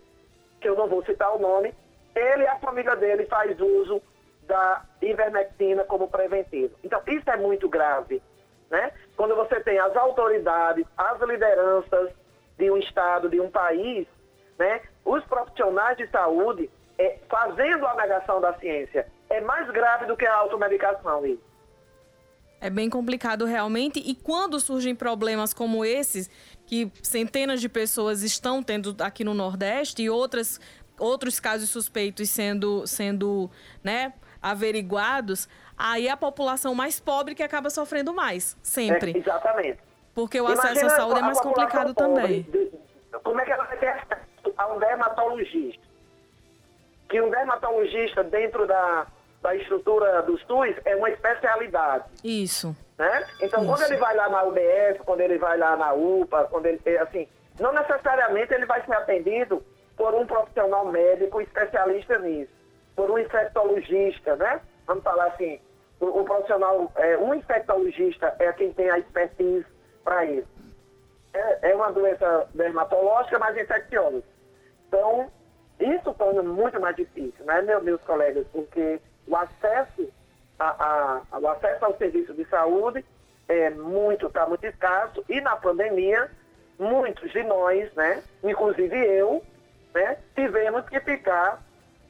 que 0.61 0.69
eu 0.69 0.75
não 0.75 0.89
vou 0.89 1.05
citar 1.05 1.35
o 1.37 1.39
nome, 1.39 1.75
ele 2.15 2.43
e 2.43 2.47
a 2.47 2.59
família 2.59 2.97
dele 2.97 3.27
faz 3.27 3.59
uso 3.61 4.03
da 4.43 4.85
ivermectina 5.01 5.85
como 5.85 6.09
preventivo. 6.09 6.75
Então, 6.83 7.01
isso 7.07 7.31
é 7.31 7.37
muito 7.37 7.69
grave, 7.69 8.23
né? 8.71 8.93
Quando 9.17 9.35
você 9.35 9.61
tem 9.61 9.79
as 9.79 9.95
autoridades, 9.97 10.87
as 10.97 11.21
lideranças 11.21 12.11
de 12.57 12.71
um 12.71 12.77
estado, 12.77 13.29
de 13.29 13.41
um 13.41 13.51
país, 13.51 14.07
né? 14.59 14.81
Os 15.05 15.25
profissionais 15.25 15.97
de 15.97 16.07
saúde 16.09 16.71
é, 16.99 17.19
fazendo 17.29 17.87
a 17.87 17.95
negação 17.97 18.41
da 18.41 18.55
ciência. 18.59 19.07
É 19.29 19.41
mais 19.41 19.69
grave 19.71 20.07
do 20.07 20.17
que 20.17 20.27
a 20.27 20.35
automedicação, 20.37 21.27
isso. 21.27 21.51
É 22.61 22.69
bem 22.69 22.91
complicado 22.91 23.47
realmente. 23.47 23.99
E 23.99 24.15
quando 24.15 24.61
surgem 24.61 24.95
problemas 24.95 25.55
como 25.55 25.83
esses, 25.85 26.29
que 26.67 26.93
centenas 27.03 27.61
de 27.61 27.69
pessoas 27.69 28.23
estão 28.23 28.63
tendo 28.63 28.95
aqui 29.01 29.25
no 29.25 29.33
Nordeste 29.33 30.03
e 30.03 30.11
outras, 30.11 30.61
outros 30.99 31.41
casos 31.41 31.71
suspeitos 31.71 32.29
sendo, 32.29 32.87
sendo 32.87 33.51
né, 33.83 34.13
averiguados, 34.43 35.49
aí 35.81 36.09
é 36.09 36.11
a 36.11 36.17
população 36.17 36.75
mais 36.75 37.01
pobre 37.01 37.35
que 37.35 37.43
acaba 37.43 37.71
sofrendo 37.71 38.13
mais, 38.13 38.57
sempre. 38.63 39.13
É, 39.13 39.19
exatamente. 39.19 39.79
Porque 40.15 40.41
o 40.41 40.45
Imagina 40.45 40.71
acesso 40.71 40.87
à 40.87 40.91
saúde 40.91 41.21
é 41.21 41.23
mais 41.23 41.41
complicado 41.41 41.95
também. 41.95 42.47
como 43.23 43.41
é 43.41 43.45
que 43.45 43.53
ela 43.53 43.65
vai 43.65 43.79
ter 43.79 43.89
acesso 43.89 44.53
a 44.57 44.73
um 44.73 44.79
dermatologista? 44.79 45.83
Que 47.09 47.21
um 47.21 47.31
dermatologista 47.31 48.23
dentro 48.23 48.67
da 48.67 49.07
da 49.43 49.55
estrutura 49.55 50.23
dos 50.23 50.43
TUIs 50.45 50.77
é 50.85 50.95
uma 50.97 51.11
especialidade. 51.11 52.05
Isso. 52.23 52.77
Né? 52.99 53.27
Então, 53.41 53.61
Isso. 53.61 53.71
quando 53.71 53.83
ele 53.91 53.97
vai 53.97 54.15
lá 54.15 54.29
na 54.29 54.43
UBS, 54.45 55.01
quando 55.05 55.21
ele 55.21 55.39
vai 55.39 55.57
lá 55.57 55.77
na 55.77 55.93
UPA, 55.95 56.45
quando 56.51 56.67
ele, 56.67 56.99
assim, 56.99 57.27
não 57.59 57.73
necessariamente 57.73 58.53
ele 58.53 58.67
vai 58.67 58.85
ser 58.85 58.95
atendido 58.95 59.65
por 59.97 60.15
um 60.15 60.27
profissional 60.27 60.85
médico 60.87 61.41
especialista 61.41 62.19
nisso, 62.19 62.53
por 62.95 63.11
um 63.11 63.19
infectologista, 63.19 64.37
né? 64.37 64.61
Vamos 64.87 65.03
falar 65.03 65.27
assim, 65.29 65.59
o, 66.01 66.25
profissional, 66.25 66.91
é, 66.97 67.19
um 67.19 67.35
infectologista 67.35 68.35
é 68.39 68.53
quem 68.53 68.73
tem 68.73 68.91
a 68.91 68.99
expertise 68.99 69.67
para 70.03 70.25
isso. 70.25 70.49
É, 71.33 71.71
é 71.71 71.75
uma 71.75 71.93
doença 71.93 72.49
dermatológica, 72.55 73.39
mas 73.39 73.57
infecciosa. 73.57 74.23
Então, 74.89 75.31
isso 75.79 76.13
torna 76.15 76.43
muito 76.43 76.81
mais 76.81 76.97
difícil, 76.97 77.45
né, 77.45 77.63
meus, 77.63 77.83
meus 77.83 78.01
colegas? 78.03 78.47
Porque 78.53 79.01
o 79.27 79.37
acesso, 79.37 80.09
a, 80.59 81.23
a, 81.31 81.39
o 81.39 81.49
acesso 81.49 81.85
ao 81.85 81.97
serviço 81.97 82.35
de 82.35 82.45
saúde 82.47 83.05
é 83.49 83.71
muito, 83.71 84.27
está 84.27 84.47
muito 84.47 84.65
escasso 84.65 85.25
e 85.29 85.41
na 85.41 85.57
pandemia 85.57 86.31
muitos 86.79 87.31
de 87.31 87.43
nós, 87.43 87.93
né, 87.95 88.23
inclusive 88.43 88.97
eu, 88.97 89.43
né, 89.95 90.19
tivemos 90.35 90.89
que 90.89 90.99
ficar, 91.01 91.63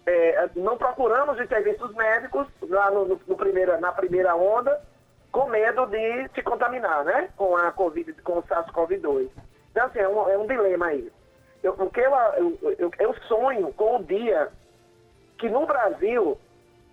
é, 0.07 0.49
não 0.57 0.77
procuramos 0.77 1.39
os 1.39 1.49
serviços 1.49 1.95
médicos 1.95 2.47
lá 2.63 2.91
no, 2.91 3.05
no, 3.05 3.21
no 3.27 3.37
primeira, 3.37 3.79
na 3.79 3.93
primeira 3.93 4.35
onda, 4.35 4.81
com 5.31 5.47
medo 5.49 5.87
de 5.87 6.29
se 6.35 6.43
contaminar, 6.43 7.05
né, 7.05 7.29
com 7.37 7.57
a 7.57 7.71
COVID, 7.73 8.13
com 8.23 8.39
o 8.39 8.43
SARS-CoV-2. 8.43 9.31
Então, 9.71 9.87
assim, 9.87 10.01
é 10.01 10.09
um, 10.09 10.29
é 10.29 10.37
um 10.37 10.47
dilema 10.47 10.87
aí. 10.87 11.11
Eu, 11.63 11.75
o 11.75 11.91
que 11.91 12.01
eu, 12.01 12.13
eu, 12.79 12.91
eu, 12.99 13.15
sonho 13.29 13.73
com 13.75 13.97
o 13.97 14.05
dia 14.05 14.49
que 15.39 15.49
no 15.49 15.67
Brasil 15.67 16.39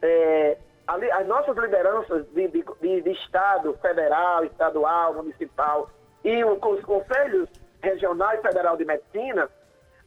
é, 0.02 0.58
as 0.88 1.28
nossas 1.28 1.58
lideranças 1.58 2.26
de, 2.34 2.48
de, 2.50 2.66
de, 2.82 3.02
de, 3.02 3.12
Estado, 3.12 3.74
federal, 3.82 4.44
estadual, 4.44 5.14
municipal 5.16 5.90
e 6.24 6.44
os 6.44 6.84
conselhos 6.84 7.50
regional 7.82 8.34
e 8.36 8.42
federal 8.42 8.78
de 8.78 8.86
medicina 8.86 9.50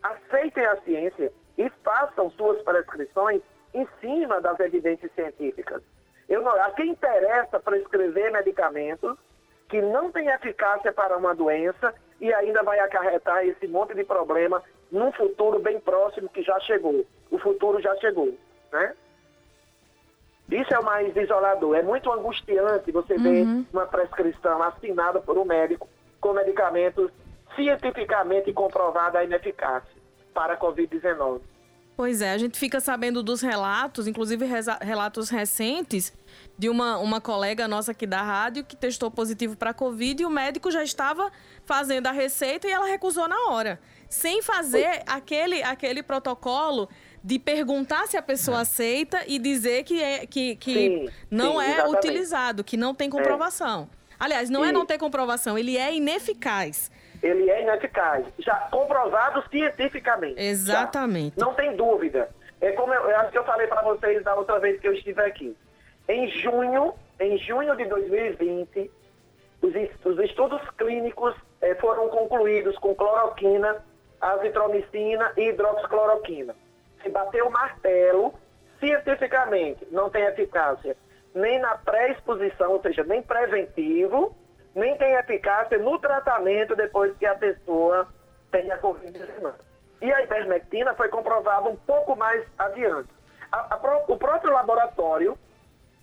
aceitem 0.02 0.64
a 0.64 0.76
ciência 0.82 1.32
e 1.60 1.68
façam 1.84 2.30
suas 2.30 2.62
prescrições 2.62 3.42
em 3.74 3.86
cima 4.00 4.40
das 4.40 4.58
evidências 4.60 5.12
científicas. 5.12 5.82
Eu 6.26 6.40
não, 6.40 6.52
a 6.52 6.70
quem 6.70 6.88
interessa 6.88 7.60
prescrever 7.60 8.32
medicamentos 8.32 9.18
que 9.68 9.82
não 9.82 10.10
têm 10.10 10.28
eficácia 10.28 10.90
para 10.90 11.18
uma 11.18 11.34
doença 11.34 11.94
e 12.18 12.32
ainda 12.32 12.62
vai 12.62 12.78
acarretar 12.80 13.44
esse 13.44 13.68
monte 13.68 13.94
de 13.94 14.04
problema 14.04 14.62
num 14.90 15.12
futuro 15.12 15.58
bem 15.58 15.78
próximo 15.78 16.30
que 16.30 16.42
já 16.42 16.58
chegou. 16.60 17.04
O 17.30 17.38
futuro 17.38 17.78
já 17.82 17.94
chegou, 17.96 18.34
né? 18.72 18.94
Isso 20.50 20.74
é 20.74 20.78
o 20.78 20.84
mais 20.84 21.14
isolador. 21.14 21.76
É 21.76 21.82
muito 21.82 22.10
angustiante 22.10 22.90
você 22.90 23.14
uhum. 23.14 23.22
ver 23.22 23.66
uma 23.70 23.86
prescrição 23.86 24.62
assinada 24.62 25.20
por 25.20 25.36
um 25.36 25.44
médico 25.44 25.86
com 26.20 26.32
medicamentos 26.32 27.12
cientificamente 27.54 28.50
comprovada 28.52 29.18
a 29.18 29.24
ineficácia 29.24 30.00
para 30.32 30.54
a 30.54 30.58
Covid-19. 30.58 31.49
Pois 32.00 32.22
é, 32.22 32.32
a 32.32 32.38
gente 32.38 32.58
fica 32.58 32.80
sabendo 32.80 33.22
dos 33.22 33.42
relatos, 33.42 34.06
inclusive 34.06 34.46
relatos 34.80 35.28
recentes, 35.28 36.14
de 36.56 36.70
uma, 36.70 36.96
uma 36.96 37.20
colega 37.20 37.68
nossa 37.68 37.92
aqui 37.92 38.06
da 38.06 38.22
rádio 38.22 38.64
que 38.64 38.74
testou 38.74 39.10
positivo 39.10 39.54
para 39.54 39.74
Covid 39.74 40.22
e 40.22 40.24
o 40.24 40.30
médico 40.30 40.70
já 40.70 40.82
estava 40.82 41.30
fazendo 41.66 42.06
a 42.06 42.10
receita 42.10 42.66
e 42.66 42.70
ela 42.70 42.86
recusou 42.86 43.28
na 43.28 43.50
hora. 43.50 43.78
Sem 44.08 44.40
fazer 44.40 45.02
aquele, 45.06 45.62
aquele 45.62 46.02
protocolo 46.02 46.88
de 47.22 47.38
perguntar 47.38 48.08
se 48.08 48.16
a 48.16 48.22
pessoa 48.22 48.60
é. 48.60 48.62
aceita 48.62 49.22
e 49.26 49.38
dizer 49.38 49.84
que, 49.84 50.02
é, 50.02 50.24
que, 50.24 50.56
que 50.56 50.72
sim, 50.72 51.08
não 51.30 51.60
sim, 51.60 51.66
é 51.66 51.72
exatamente. 51.74 51.96
utilizado, 51.98 52.64
que 52.64 52.78
não 52.78 52.94
tem 52.94 53.08
é. 53.08 53.10
comprovação. 53.10 53.90
É. 53.92 54.14
Aliás, 54.18 54.48
não 54.48 54.62
sim. 54.62 54.70
é 54.70 54.72
não 54.72 54.86
ter 54.86 54.96
comprovação, 54.96 55.58
ele 55.58 55.76
é 55.76 55.94
ineficaz. 55.94 56.90
Ele 57.22 57.50
é 57.50 57.62
ineficaz, 57.62 58.24
já 58.38 58.54
comprovado 58.70 59.44
cientificamente. 59.50 60.40
Exatamente. 60.40 61.38
Já. 61.38 61.44
Não 61.44 61.54
tem 61.54 61.76
dúvida. 61.76 62.30
É 62.60 62.72
como 62.72 62.92
eu, 62.92 63.16
acho 63.16 63.30
que 63.30 63.38
eu 63.38 63.44
falei 63.44 63.66
para 63.66 63.82
vocês 63.82 64.22
da 64.22 64.34
outra 64.34 64.58
vez 64.58 64.80
que 64.80 64.88
eu 64.88 64.92
estive 64.92 65.20
aqui. 65.22 65.56
Em 66.08 66.28
junho, 66.28 66.94
em 67.18 67.38
junho 67.38 67.76
de 67.76 67.84
2020, 67.84 68.90
os, 69.62 69.72
os 70.04 70.18
estudos 70.18 70.60
clínicos 70.78 71.34
eh, 71.60 71.74
foram 71.76 72.08
concluídos 72.08 72.76
com 72.78 72.94
cloroquina, 72.94 73.84
azitromicina 74.20 75.32
e 75.36 75.48
hidroxicloroquina 75.48 76.54
se 77.02 77.08
bater 77.08 77.42
o 77.42 77.50
martelo, 77.50 78.34
cientificamente 78.78 79.86
não 79.90 80.10
tem 80.10 80.24
eficácia 80.24 80.96
nem 81.32 81.60
na 81.60 81.76
pré-exposição, 81.78 82.72
ou 82.72 82.82
seja, 82.82 83.04
nem 83.04 83.22
preventivo, 83.22 84.36
nem 84.74 84.96
tem 84.96 85.14
eficácia 85.14 85.78
no 85.78 85.98
tratamento 85.98 86.76
depois 86.76 87.16
que 87.16 87.26
a 87.26 87.34
pessoa 87.34 88.08
tem 88.50 88.70
a 88.70 88.78
Covid-19. 88.78 89.52
E 90.02 90.12
a 90.12 90.22
ivermectina 90.22 90.94
foi 90.94 91.08
comprovada 91.08 91.68
um 91.68 91.76
pouco 91.76 92.16
mais 92.16 92.44
adiante. 92.58 93.08
A, 93.52 93.74
a, 93.74 94.04
o 94.08 94.16
próprio 94.16 94.52
laboratório, 94.52 95.36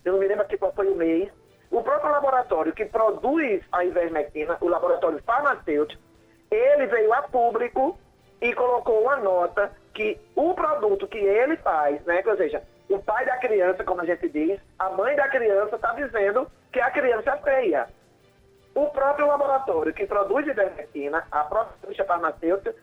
eu 0.06 0.14
não 0.14 0.20
me 0.20 0.28
lembro 0.28 0.44
aqui 0.44 0.58
qual 0.58 0.74
foi 0.74 0.88
o 0.88 0.96
mês, 0.96 1.32
o 1.72 1.82
próprio 1.82 2.12
laboratório 2.12 2.74
que 2.74 2.86
produz 2.86 3.64
a 3.72 3.84
ivermectina, 3.84 4.58
o 4.62 4.68
laboratório 4.68 5.22
farmacêutico, 5.24 6.02
ele 6.50 6.86
veio 6.88 7.14
a 7.14 7.24
público 7.24 7.98
e 8.42 8.54
colocou 8.54 9.02
uma 9.02 9.18
nota 9.18 9.72
que 9.94 10.20
o 10.36 10.54
produto 10.54 11.08
que 11.08 11.18
ele 11.18 11.58
faz, 11.58 12.02
né, 12.06 12.24
ou 12.26 12.38
seja, 12.38 12.62
o 12.90 13.00
pai 13.00 13.26
da 13.26 13.38
criança, 13.38 13.84
como 13.84 14.02
a 14.02 14.06
gente 14.06 14.30
diz, 14.30 14.60
a 14.80 14.90
mãe 14.90 15.16
da 15.16 15.28
criança 15.28 15.76
está 15.76 15.94
dizendo 15.94 16.50
que 16.72 16.80
a 16.80 16.92
criança 16.92 17.32
é 17.32 17.38
feia. 17.38 17.88
O 18.78 18.86
próprio 18.90 19.26
laboratório 19.26 19.92
que 19.92 20.06
produz 20.06 20.46
ivermectina, 20.46 21.26
a 21.32 21.40
própria 21.46 21.76
indústria 21.82 22.06
farmacêutica, 22.06 22.76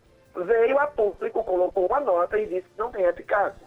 veio 0.44 0.76
a 0.76 0.88
público, 0.88 1.44
colocou 1.44 1.86
uma 1.86 2.00
nota 2.00 2.36
e 2.36 2.46
disse 2.46 2.62
que 2.62 2.76
não 2.76 2.90
tem 2.90 3.04
eficácia. 3.04 3.64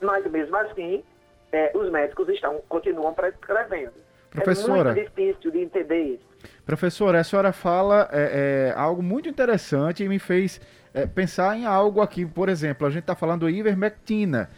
Mas 0.00 0.28
mesmo 0.28 0.56
assim, 0.56 1.04
é, 1.52 1.70
os 1.76 1.88
médicos 1.92 2.28
estão, 2.28 2.60
continuam 2.68 3.14
prescrevendo. 3.14 3.92
Professora, 4.30 4.90
é 4.90 4.94
muito 4.94 5.10
difícil 5.10 5.52
de 5.52 5.60
entender 5.60 6.02
isso. 6.02 6.26
Professora, 6.66 7.20
a 7.20 7.24
senhora 7.24 7.52
fala 7.52 8.08
é, 8.10 8.72
é, 8.72 8.74
algo 8.76 9.00
muito 9.00 9.28
interessante 9.28 10.02
e 10.02 10.08
me 10.08 10.18
fez 10.18 10.60
é, 10.92 11.06
pensar 11.06 11.56
em 11.56 11.64
algo 11.64 12.00
aqui, 12.00 12.26
por 12.26 12.48
exemplo, 12.48 12.84
a 12.84 12.90
gente 12.90 13.02
está 13.02 13.14
falando 13.14 13.48
ivermectina. 13.48 14.50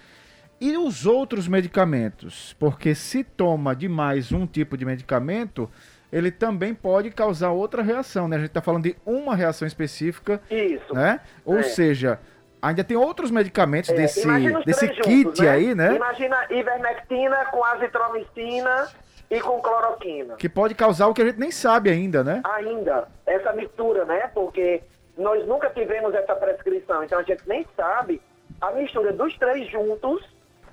E 0.59 0.79
os 0.79 1.05
outros 1.05 1.47
medicamentos? 1.47 2.57
Porque 2.59 2.95
se 2.95 3.23
toma 3.23 3.77
demais 3.77 4.33
um 4.33 4.47
tipo 4.47 4.79
de 4.79 4.87
medicamento, 4.87 5.69
ele 6.17 6.31
também 6.31 6.73
pode 6.73 7.11
causar 7.11 7.51
outra 7.51 7.83
reação, 7.83 8.29
né? 8.29 8.37
A 8.37 8.39
gente 8.39 8.49
está 8.49 8.63
falando 8.63 8.85
de 8.85 8.97
uma 9.05 9.35
reação 9.35 9.67
específica. 9.67 10.41
Isso. 10.49 10.95
Né? 10.95 11.21
Ou 11.45 11.59
É. 11.59 11.63
seja, 11.65 12.21
ainda 12.63 12.85
tem 12.85 12.97
outros 12.97 13.33
medicamentos 13.33 13.91
É, 13.91 13.95
desse, 13.95 14.25
desse 14.65 14.89
kit 14.89 15.23
juntos, 15.25 15.41
né? 15.41 15.51
aí, 15.51 15.75
né? 15.75 15.97
Imagina 15.97 16.37
ivermectina 16.51 17.45
com 17.47 17.65
azitromicina 17.65 18.87
e 19.29 19.41
com 19.41 19.61
cloroquina. 19.61 20.37
Que 20.37 20.49
pode 20.49 20.75
causar 20.75 21.09
o 21.09 21.15
que 21.15 21.23
a 21.23 21.25
gente 21.27 21.41
nem 21.41 21.51
sabe 21.51 21.91
ainda, 21.91 22.23
né? 22.23 22.41
Ainda, 22.45 23.09
essa 23.27 23.53
mistura, 23.53 24.05
né? 24.05 24.31
Porque 24.33 24.83
nós 25.19 25.45
nunca 25.49 25.69
tivemos 25.71 26.15
essa 26.15 26.35
prescrição, 26.37 27.03
então 27.03 27.19
a 27.19 27.23
gente 27.23 27.43
nem 27.49 27.67
sabe 27.77 28.21
a 28.61 28.71
mistura 28.71 29.13
dos 29.13 29.37
três 29.37 29.69
juntos, 29.71 30.23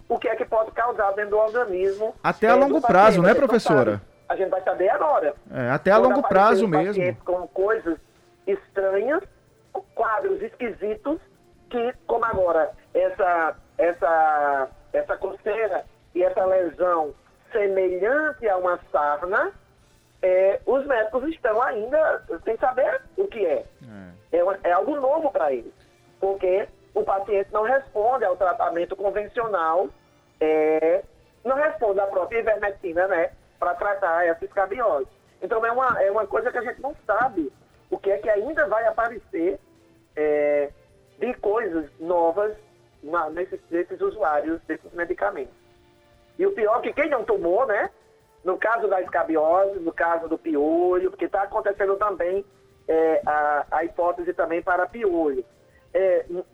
o 0.08 0.20
que 0.20 0.28
é 0.28 0.36
que 0.36 0.46
pode 0.46 0.72
causar 0.72 1.12
dentro 1.14 1.32
do 1.32 1.38
organismo. 1.38 2.14
Até 2.24 2.48
a 2.48 2.56
longo 2.56 2.80
prazo, 2.82 3.22
né, 3.22 3.34
professora? 3.34 4.02
A 4.32 4.36
gente 4.38 4.50
vai 4.50 4.62
saber 4.62 4.88
agora. 4.88 5.36
É, 5.54 5.70
até 5.72 5.92
a 5.92 5.96
Quando 6.00 6.10
longo 6.16 6.28
prazo 6.30 6.66
mesmo. 6.66 7.16
Com 7.26 7.46
coisas 7.50 7.98
estranhas, 8.48 9.22
quadros 9.94 10.42
esquisitos, 10.42 11.20
que, 11.70 11.94
como 12.08 12.24
agora, 12.24 12.72
essa, 12.94 13.56
essa, 13.78 14.70
essa 14.94 15.18
coceira 15.18 15.84
e 16.16 16.24
essa 16.24 16.46
lesão 16.46 17.14
semelhante 17.52 18.48
a 18.48 18.56
uma 18.56 18.80
sarna, 18.90 19.52
é, 20.22 20.62
os 20.66 20.86
médicos 20.86 21.28
estão 21.28 21.62
ainda 21.62 22.24
sem 22.46 22.56
saber 22.58 23.02
o 23.18 23.28
que 23.28 23.46
é. 23.46 23.66
É, 24.32 24.42
uma- 24.46 24.58
é 24.64 24.72
algo 24.72 24.96
novo 24.96 25.30
para 25.30 25.52
eles, 25.52 25.74
porque 26.22 26.70
o 26.94 27.04
paciente 27.04 27.52
não 27.52 27.64
responde 27.64 28.24
ao 28.24 28.38
tratamento 28.38 28.96
convencional, 28.96 29.90
é, 30.40 31.04
não 31.44 31.58
responde 31.58 32.00
à 32.00 32.06
própria 32.08 32.40
ivermectina, 32.40 33.08
né, 33.08 33.32
para 33.62 33.76
tratar 33.76 34.26
essa 34.26 34.44
escabiose. 34.44 35.08
Então 35.40 35.64
é 35.64 35.72
uma, 35.72 36.02
é 36.02 36.10
uma 36.10 36.26
coisa 36.26 36.52
que 36.52 36.58
a 36.58 36.64
gente 36.64 36.82
não 36.82 36.96
sabe 37.06 37.54
o 37.92 37.98
que 38.00 38.10
é 38.10 38.18
que 38.18 38.28
ainda 38.28 38.66
vai 38.68 38.88
aparecer 38.88 39.60
é, 40.16 40.72
de 41.20 41.32
coisas 41.36 41.86
novas 42.00 42.58
na- 43.04 43.30
nesses, 43.30 43.60
nesses 43.70 44.02
usuários 44.02 44.60
desses 44.64 44.92
medicamentos. 44.94 45.54
E 46.40 46.46
o 46.48 46.54
pior 46.54 46.80
é 46.80 46.82
que 46.82 46.94
quem 46.94 47.08
não 47.10 47.24
tomou, 47.24 47.68
né? 47.68 47.92
No 48.44 48.58
caso 48.58 48.88
da 48.88 49.00
escabiose, 49.00 49.78
no 49.80 49.94
caso 49.94 50.28
do 50.28 50.40
piolho, 50.40 51.12
porque 51.12 51.26
está 51.26 51.44
acontecendo 51.44 51.96
também 51.98 52.44
é, 52.88 53.22
a, 53.24 53.66
a 53.70 53.86
hipótese 53.86 54.34
também 54.34 54.64
para 54.64 54.88
piolho. 54.88 55.46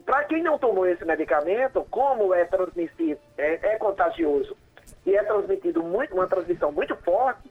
para 0.05 0.25
quem 0.25 0.43
não 0.43 0.57
tomou 0.59 0.85
esse 0.85 1.05
medicamento, 1.05 1.87
como 1.89 2.33
é 2.33 2.43
transmitido, 2.43 3.21
é, 3.37 3.75
é 3.75 3.77
contagioso 3.77 4.57
e 5.07 5.15
é 5.15 5.23
transmitido 5.23 5.81
muito, 5.81 6.13
uma 6.13 6.27
transmissão 6.27 6.71
muito 6.71 6.95
forte, 6.97 7.49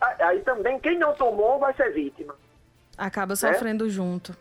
aí 0.00 0.40
também 0.40 0.80
quem 0.80 0.98
não 0.98 1.12
tomou 1.14 1.58
vai 1.58 1.72
ser 1.74 1.92
vítima 1.92 2.34
Acaba 2.96 3.36
sofrendo 3.36 3.88
junto. 3.90 4.34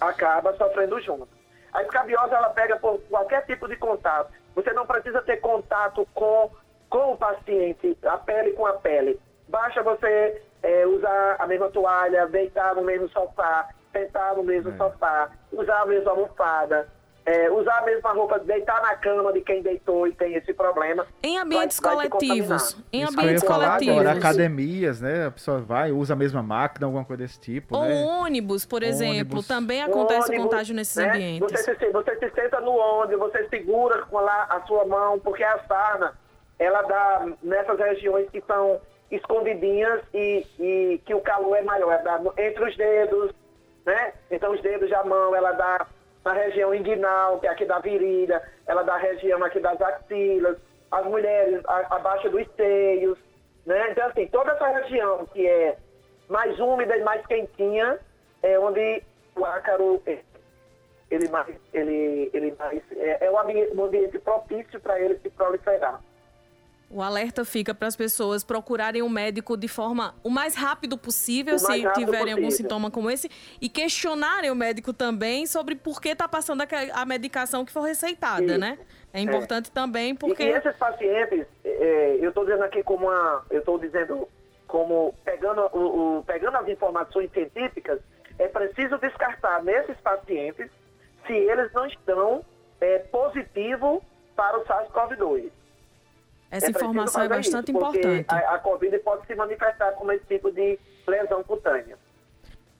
acaba 0.00 0.54
sofrendo 0.56 1.00
junto. 1.00 1.28
A 1.72 1.82
escabiose 1.82 2.32
ela 2.32 2.50
pega 2.50 2.76
por 2.76 3.00
qualquer 3.10 3.44
tipo 3.46 3.66
de 3.66 3.76
contato. 3.76 4.30
Você 4.54 4.72
não 4.72 4.86
precisa 4.86 5.20
ter 5.22 5.38
contato 5.38 6.06
com, 6.14 6.50
com 6.88 7.12
o 7.12 7.16
paciente, 7.16 7.96
a 8.04 8.18
pele 8.18 8.52
com 8.52 8.66
a 8.66 8.74
pele. 8.74 9.18
Basta 9.48 9.82
você 9.82 10.42
é, 10.62 10.86
usar 10.86 11.36
a 11.38 11.46
mesma 11.46 11.70
toalha, 11.70 12.26
deitar 12.28 12.74
no 12.74 12.82
mesmo 12.82 13.08
sofá, 13.08 13.68
sentar 13.92 14.36
no 14.36 14.44
mesmo 14.44 14.76
sofá, 14.76 15.30
usar 15.52 15.80
a 15.82 15.86
mesma 15.86 16.10
almofada, 16.10 16.88
é, 17.26 17.50
usar 17.50 17.78
a 17.78 17.82
mesma 17.82 18.12
roupa, 18.12 18.38
deitar 18.38 18.80
na 18.82 18.94
cama 18.94 19.32
de 19.32 19.40
quem 19.40 19.60
deitou 19.60 20.06
e 20.06 20.12
tem 20.12 20.34
esse 20.34 20.54
problema. 20.54 21.04
Em 21.24 21.36
ambientes 21.38 21.80
vai- 21.80 21.96
vai 21.96 22.08
coletivos. 22.08 22.76
Em 22.92 23.02
Isso 23.02 23.12
ambientes 23.12 23.42
coletivos. 23.42 23.98
agora, 23.98 24.12
academias, 24.16 25.00
né? 25.00 25.26
A 25.26 25.30
pessoa 25.32 25.58
vai, 25.60 25.90
usa 25.90 26.12
a 26.12 26.16
mesma 26.16 26.40
máquina, 26.40 26.86
alguma 26.86 27.04
coisa 27.04 27.24
desse 27.24 27.40
tipo, 27.40 27.76
Ou 27.76 27.82
né? 27.82 27.94
ônibus, 28.04 28.64
por 28.64 28.84
exemplo, 28.84 29.10
Ônibus. 29.38 29.48
também 29.48 29.82
acontece 29.82 30.28
ônibus, 30.28 30.44
contágio 30.44 30.74
nesses 30.76 30.94
né? 30.96 31.10
ambientes. 31.10 31.60
Você 31.60 31.74
se, 31.74 31.90
você 31.90 32.16
se 32.16 32.30
senta 32.30 32.60
no 32.60 32.70
ônibus, 32.76 33.32
você 33.32 33.48
segura 33.48 34.02
com 34.02 34.18
lá 34.20 34.44
a 34.48 34.60
sua 34.66 34.84
mão, 34.86 35.18
porque 35.18 35.42
a 35.42 35.58
sarna, 35.66 36.12
ela 36.60 36.82
dá 36.82 37.26
nessas 37.42 37.76
regiões 37.76 38.30
que 38.30 38.40
são 38.46 38.80
escondidinhas 39.10 40.00
e, 40.14 40.46
e 40.60 41.00
que 41.04 41.12
o 41.14 41.20
calor 41.20 41.56
é 41.56 41.62
maior, 41.62 41.92
é 41.92 42.46
entre 42.48 42.64
os 42.64 42.76
dedos, 42.76 43.32
né? 43.84 44.12
Então 44.30 44.52
os 44.52 44.60
dedos 44.62 44.88
da 44.90 45.02
mão, 45.04 45.34
ela 45.34 45.50
dá 45.52 45.86
na 46.26 46.32
região 46.32 46.74
inguinal, 46.74 47.38
que 47.38 47.46
é 47.46 47.50
aqui 47.50 47.64
da 47.64 47.78
virilha, 47.78 48.42
ela 48.66 48.82
dá 48.82 48.94
a 48.94 48.98
região 48.98 49.42
aqui 49.44 49.60
das 49.60 49.80
axilas, 49.80 50.58
as 50.90 51.06
mulheres 51.06 51.62
a- 51.66 51.94
abaixo 51.96 52.28
dos 52.28 52.44
seios, 52.56 53.16
né? 53.64 53.92
Então 53.92 54.08
assim, 54.08 54.26
toda 54.26 54.50
essa 54.50 54.66
região 54.66 55.24
que 55.26 55.46
é 55.46 55.76
mais 56.28 56.58
úmida 56.58 56.96
e 56.96 57.04
mais 57.04 57.24
quentinha 57.26 57.98
é 58.42 58.58
onde 58.58 59.02
o 59.36 59.44
ácaro 59.44 60.02
ele 61.10 61.28
mais 61.28 61.54
ele 61.72 62.28
ele 62.34 62.56
mais 62.58 62.82
é, 62.96 63.26
é 63.26 63.30
um 63.30 63.84
ambiente 63.84 64.18
propício 64.18 64.80
para 64.80 64.98
ele 65.00 65.16
se 65.20 65.30
proliferar. 65.30 66.00
O 66.88 67.02
alerta 67.02 67.44
fica 67.44 67.74
para 67.74 67.88
as 67.88 67.96
pessoas 67.96 68.44
procurarem 68.44 69.02
o 69.02 69.08
médico 69.10 69.56
de 69.56 69.66
forma 69.66 70.14
o 70.22 70.30
mais 70.30 70.54
rápido 70.54 70.96
possível, 70.96 71.56
O 71.56 71.58
se 71.58 71.82
rápido 71.82 72.04
tiverem 72.04 72.32
algum 72.32 72.44
possível. 72.46 72.64
sintoma 72.70 72.90
como 72.92 73.10
esse, 73.10 73.28
e 73.60 73.68
questionarem 73.68 74.52
o 74.52 74.54
médico 74.54 74.92
também 74.92 75.46
sobre 75.46 75.74
por 75.74 76.00
que 76.00 76.10
está 76.10 76.28
passando 76.28 76.62
a, 76.92 77.04
medicação 77.04 77.64
que 77.64 77.72
for 77.72 77.80
receitada, 77.82 78.44
Isso. 78.44 78.58
né? 78.58 78.78
É 79.12 79.20
importante 79.20 79.70
também 79.72 80.12
E- 80.12 80.14
porque 80.14 80.44
E, 80.44 80.48
esses 80.48 80.76
pacientes, 80.76 81.44
é, 81.64 82.18
eu 82.20 82.28
estou 82.28 82.44
dizendo 82.44 82.62
aqui 82.62 82.82
como 82.84 83.06
uma, 83.06 83.44
eu 83.50 83.58
estou 83.58 83.78
dizendo 83.80 84.28
como 84.68 85.12
pegando, 85.24 85.62
o, 85.72 86.18
o- 86.18 86.24
pegando 86.24 86.56
as 86.56 86.68
informações 86.68 87.30
científicas, 87.32 87.98
é 88.38 88.46
preciso 88.46 88.96
descartar 88.98 89.62
nesses 89.64 89.96
pacientes 90.02 90.70
se 91.26 91.32
eles 91.32 91.72
não 91.72 91.86
estão 91.86 92.44
é, 92.80 92.98
positivos 92.98 94.00
para 94.36 94.56
o 94.58 94.64
SARS-CoV-2. 94.66 95.50
Essa 96.50 96.66
É 96.66 96.70
preciso 96.70 96.90
informação 96.90 97.22
é 97.22 97.28
bastante 97.28 97.70
isso, 97.70 97.78
importante. 97.78 98.26
A, 98.28 98.54
a 98.54 98.58
Covid 98.58 98.98
pode 99.00 99.26
se 99.26 99.34
manifestar 99.34 99.92
como 99.92 100.12
esse 100.12 100.24
tipo 100.26 100.50
de 100.50 100.78
lesão 101.06 101.42
cutânea. 101.42 101.96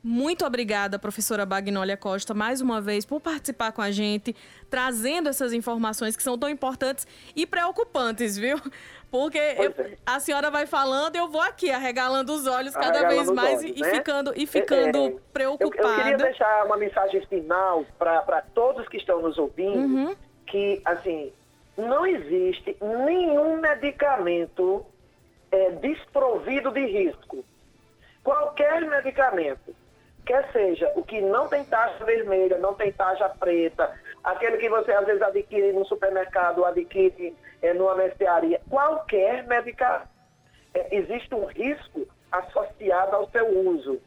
Muito 0.09 0.46
obrigada, 0.46 1.00
professora 1.00 1.44
Bagnólia 1.44 1.96
Costa, 1.96 2.33
mais 2.33 2.61
uma 2.61 2.81
vez 2.81 3.05
por 3.05 3.20
participar 3.20 3.72
com 3.72 3.83
a 3.83 3.90
gente, 3.90 4.37
trazendo 4.70 5.29
essas 5.29 5.52
informações 5.52 6.16
que 6.16 6.22
são 6.22 6.38
tão 6.38 6.48
importantes 6.48 7.05
e 7.35 7.44
preocupantes, 7.44 8.37
viu? 8.38 8.57
Porque 9.11 9.38
eu- 9.38 9.74
é. 9.85 9.96
a 10.07 10.20
senhora 10.20 10.48
vai 10.48 10.64
falando, 10.64 11.16
eu 11.16 11.29
vou 11.29 11.40
aqui 11.40 11.72
arregalando 11.72 12.33
os 12.33 12.46
olhos 12.46 12.72
cada 12.74 13.00
Arregalando 13.00 13.16
vez 13.16 13.31
mais 13.31 13.59
olhos, 13.64 13.76
e, 13.76 13.81
né? 13.81 13.90
ficando, 13.94 14.33
e 14.37 14.46
ficando 14.46 14.98
É, 14.98 15.00
é, 15.00 15.07
Eu, 15.09 15.20
preocupada. 15.33 15.88
eu 15.88 15.94
queria 15.96 16.16
deixar 16.18 16.66
uma 16.66 16.76
mensagem 16.76 17.26
final 17.26 17.85
para 17.98 18.42
todos 18.55 18.87
que 18.88 18.98
estão 18.98 19.20
nos 19.22 19.37
ouvindo, 19.38 19.76
Uhum. 19.79 20.16
que, 20.46 20.81
assim, 20.85 21.33
não 21.77 22.07
existe 22.07 22.77
nenhum 22.81 23.59
medicamento 23.59 24.85
é, 25.51 25.71
desprovido 25.73 26.71
de 26.71 26.85
risco. 26.87 27.45
Qualquer 28.25 28.81
medicamento, 28.83 29.75
quer 30.25 30.51
seja 30.53 30.91
o 30.97 31.03
que 31.03 31.21
não 31.21 31.49
tem 31.49 31.65
taxa 31.65 32.05
vermelha, 32.05 32.59
não 32.59 32.75
tem 32.75 32.91
taxa 32.91 33.29
preta, 33.29 33.95
aquele 34.25 34.57
que 34.57 34.69
você 34.69 34.93
às 34.93 35.07
vezes 35.07 35.23
adquire 35.23 35.73
no 35.73 35.85
supermercado, 35.85 36.65
adquire 36.65 37.37
é, 37.62 37.73
numa 37.73 37.95
mercearia, 37.95 38.61
qualquer 38.69 39.47
medicamento, 39.47 40.09
é, 40.75 40.97
existe 40.97 41.35
um 41.35 41.47
risco 41.47 42.07
associado 42.33 43.15
ao 43.15 43.31
seu 43.31 43.47
uso. 43.49 44.01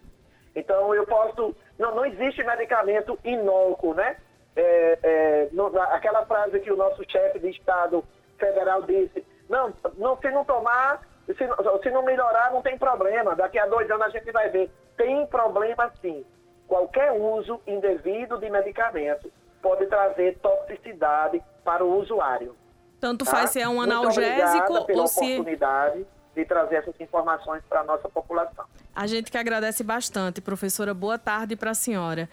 Então 0.55 0.93
eu 0.93 1.05
posso. 1.05 1.55
Não, 1.77 1.95
não 1.95 2.05
existe 2.05 2.43
medicamento 2.43 3.17
inócuo, 3.23 3.93
né? 3.93 4.17
É, 4.55 4.99
é, 5.03 5.49
não- 5.51 5.67
aquela 5.83 6.25
frase 6.25 6.59
que 6.59 6.71
o 6.71 6.75
nosso 6.75 7.03
chefe 7.09 7.39
de 7.39 7.49
Estado 7.49 8.03
federal 8.37 8.81
disse, 8.83 9.25
não, 9.49 9.73
não 9.97 10.17
se 10.17 10.29
não 10.31 10.43
tomar, 10.43 11.01
se, 11.25 11.45
não- 11.45 11.81
se 11.81 11.89
não 11.91 12.03
melhorar, 12.03 12.51
não 12.51 12.61
tem 12.61 12.77
problema. 12.77 13.35
Daqui 13.35 13.57
a 13.59 13.67
dois 13.67 13.89
anos 13.89 14.07
a 14.07 14.09
gente 14.09 14.31
vai 14.31 14.49
ver. 14.49 14.69
Tem 14.97 15.25
problema 15.27 15.91
sim. 16.01 16.25
Qualquer 16.67 17.11
uso 17.13 17.59
indevido 17.65 18.37
de 18.37 18.49
medicamento 18.49 19.31
pode 19.61 19.85
trazer 19.87 20.37
toxicidade 20.39 21.41
para 21.63 21.83
o 21.83 21.99
usuário. 21.99 22.55
Tanto 22.99 23.25
tá? 23.25 23.31
faz 23.31 23.51
se 23.51 23.61
é 23.61 23.67
um 23.67 23.81
analgésico 23.81 24.85
pela 24.85 25.01
ou 25.01 25.07
se. 25.07 25.19
oportunidade 25.23 26.05
de 26.35 26.45
trazer 26.45 26.75
essas 26.75 26.99
informações 26.99 27.63
para 27.67 27.81
a 27.81 27.83
nossa 27.83 28.07
população. 28.09 28.65
A 28.95 29.07
gente 29.07 29.31
que 29.31 29.37
agradece 29.37 29.83
bastante, 29.83 30.41
professora. 30.41 30.93
Boa 30.93 31.17
tarde 31.17 31.55
para 31.55 31.71
a 31.71 31.73
senhora. 31.73 32.29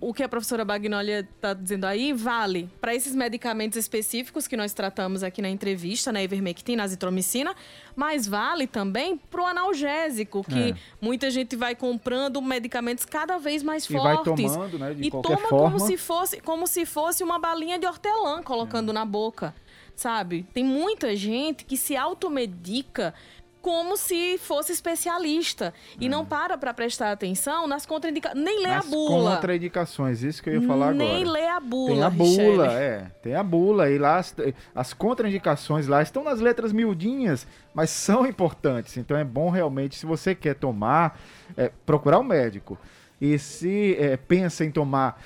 O 0.00 0.14
que 0.14 0.22
a 0.22 0.28
professora 0.28 0.64
Bagnólia 0.64 1.20
está 1.34 1.52
dizendo 1.54 1.84
aí 1.84 2.12
vale 2.12 2.70
para 2.80 2.94
esses 2.94 3.16
medicamentos 3.16 3.76
específicos 3.76 4.46
que 4.46 4.56
nós 4.56 4.72
tratamos 4.72 5.24
aqui 5.24 5.42
na 5.42 5.48
entrevista, 5.48 6.12
na 6.12 6.22
ivermectina, 6.22 6.84
azitromicina, 6.84 7.52
mas 7.96 8.26
vale 8.26 8.68
também 8.68 9.16
para 9.16 9.42
o 9.42 9.46
analgésico, 9.46 10.44
que 10.44 10.70
É. 10.70 10.74
muita 11.00 11.30
gente 11.30 11.56
vai 11.56 11.74
comprando 11.74 12.40
medicamentos 12.40 13.04
cada 13.04 13.38
vez 13.38 13.62
mais 13.62 13.88
E 13.90 13.92
vai 13.94 14.14
fortes. 14.16 14.52
tomando, 14.52 14.78
né, 14.78 14.94
e 14.98 15.10
toma 15.10 15.36
forma. 15.38 15.48
como 15.48 15.80
se 15.80 15.96
fosse 15.96 16.40
como 16.42 16.66
se 16.68 16.86
fosse 16.86 17.24
uma 17.24 17.38
balinha 17.38 17.76
de 17.78 17.86
hortelã 17.86 18.40
colocando 18.42 18.92
na 18.92 19.04
boca, 19.04 19.52
sabe? 19.96 20.46
Tem 20.54 20.62
muita 20.64 21.16
gente 21.16 21.64
que 21.64 21.76
se 21.76 21.96
automedica 21.96 23.12
como 23.60 23.96
se 23.96 24.38
fosse 24.38 24.72
especialista 24.72 25.74
e 26.00 26.08
não 26.08 26.24
para 26.24 26.56
para 26.56 26.72
prestar 26.72 27.12
atenção 27.12 27.66
nas 27.66 27.84
contraindicações, 27.84 28.42
nem 28.44 28.62
lê 28.62 28.68
Nas 28.68 28.86
a 28.86 28.90
bula. 28.90 29.34
contraindicações, 29.36 30.22
isso 30.22 30.42
que 30.42 30.48
eu 30.50 30.60
ia 30.60 30.66
falar 30.66 30.94
nem 30.94 31.22
agora. 31.22 31.30
lê 31.30 31.46
a 31.48 31.60
bula. 31.60 31.88
Tem 31.94 32.02
a 32.02 32.08
Richelle. 32.08 32.50
bula, 32.52 32.72
é. 32.72 33.10
Tem 33.22 33.34
a 33.34 33.42
bula. 33.42 33.90
E 33.90 33.98
lá 33.98 34.16
as, 34.18 34.34
as 34.74 34.92
contraindicações 34.94 35.86
lá 35.86 36.00
estão 36.02 36.22
nas 36.24 36.40
letras 36.40 36.72
miudinhas, 36.72 37.46
mas 37.74 37.90
são 37.90 38.26
importantes. 38.26 38.96
Então 38.96 39.16
é 39.16 39.24
bom 39.24 39.50
realmente, 39.50 39.96
se 39.96 40.06
você 40.06 40.34
quer 40.34 40.54
tomar, 40.54 41.18
é, 41.56 41.70
procurar 41.84 42.18
um 42.18 42.24
médico. 42.24 42.78
E 43.20 43.36
se 43.38 43.96
é, 43.98 44.16
pensa 44.16 44.64
em 44.64 44.70
tomar 44.70 45.20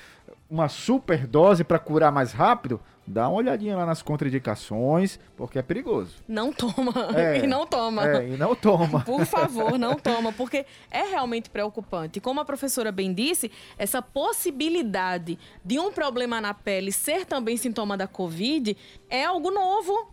uma 0.53 0.69
super 0.69 1.25
dose 1.25 1.63
para 1.63 1.79
curar 1.79 2.11
mais 2.11 2.31
rápido, 2.31 2.79
dá 3.07 3.27
uma 3.27 3.37
olhadinha 3.37 3.75
lá 3.75 3.87
nas 3.87 4.03
contraindicações, 4.03 5.19
porque 5.35 5.57
é 5.57 5.63
perigoso. 5.63 6.17
Não 6.27 6.53
toma. 6.53 6.93
É, 7.15 7.39
e 7.43 7.47
não 7.47 7.65
toma. 7.65 8.07
É, 8.07 8.27
e 8.29 8.37
não 8.37 8.53
toma. 8.53 9.01
Por 9.01 9.25
favor, 9.25 9.79
não 9.79 9.95
toma, 9.97 10.31
porque 10.31 10.63
é 10.91 11.01
realmente 11.09 11.49
preocupante. 11.49 12.21
Como 12.21 12.39
a 12.39 12.45
professora 12.45 12.91
bem 12.91 13.11
disse, 13.11 13.51
essa 13.79 13.99
possibilidade 13.99 15.39
de 15.65 15.79
um 15.79 15.91
problema 15.91 16.39
na 16.39 16.53
pele 16.53 16.91
ser 16.91 17.25
também 17.25 17.57
sintoma 17.57 17.97
da 17.97 18.05
Covid 18.05 18.77
é 19.09 19.25
algo 19.25 19.49
novo. 19.49 20.07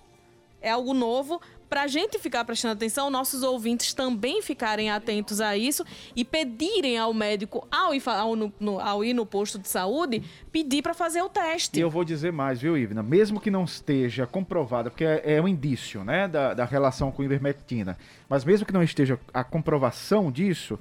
É 0.63 0.71
algo 0.71 0.95
novo. 0.95 1.39
Para 1.71 1.83
a 1.83 1.87
gente 1.87 2.19
ficar 2.19 2.45
prestando 2.45 2.75
atenção, 2.75 3.09
nossos 3.11 3.45
ouvintes 3.45 3.95
também 3.95 4.43
ficarem 4.43 4.91
atentos 4.91 5.41
a 5.41 5.57
isso 5.57 5.85
e 6.17 6.25
pedirem 6.25 6.99
ao 6.99 7.15
médico, 7.15 7.65
ao 7.71 7.95
ir, 7.95 8.03
ao 8.07 8.35
no- 8.35 8.53
no- 8.59 8.81
ao 8.81 9.05
ir 9.05 9.15
no 9.15 9.25
posto 9.25 9.57
de 9.57 9.69
saúde, 9.69 10.21
pedir 10.51 10.83
para 10.83 10.93
fazer 10.93 11.23
o 11.23 11.29
teste. 11.29 11.79
E 11.79 11.83
eu 11.83 11.89
vou 11.89 12.03
dizer 12.05 12.33
mais, 12.33 12.61
viu, 12.61 12.77
Ivna? 12.77 13.05
Mesmo 13.05 13.41
que 13.41 13.53
não 13.53 13.63
esteja 13.63 14.27
comprovada, 14.27 14.91
porque 14.91 15.05
é, 15.05 15.37
é 15.37 15.41
um 15.41 15.47
indício, 15.47 16.03
né, 16.03 16.27
da, 16.27 16.55
da 16.55 16.65
relação 16.65 17.13
com 17.13 17.23
ivermectina, 17.23 17.97
mas 18.29 18.45
mesmo 18.45 18.67
que 18.67 18.73
não 18.73 18.83
esteja 18.83 19.17
a 19.33 19.45
comprovação 19.45 20.31
disso, 20.33 20.77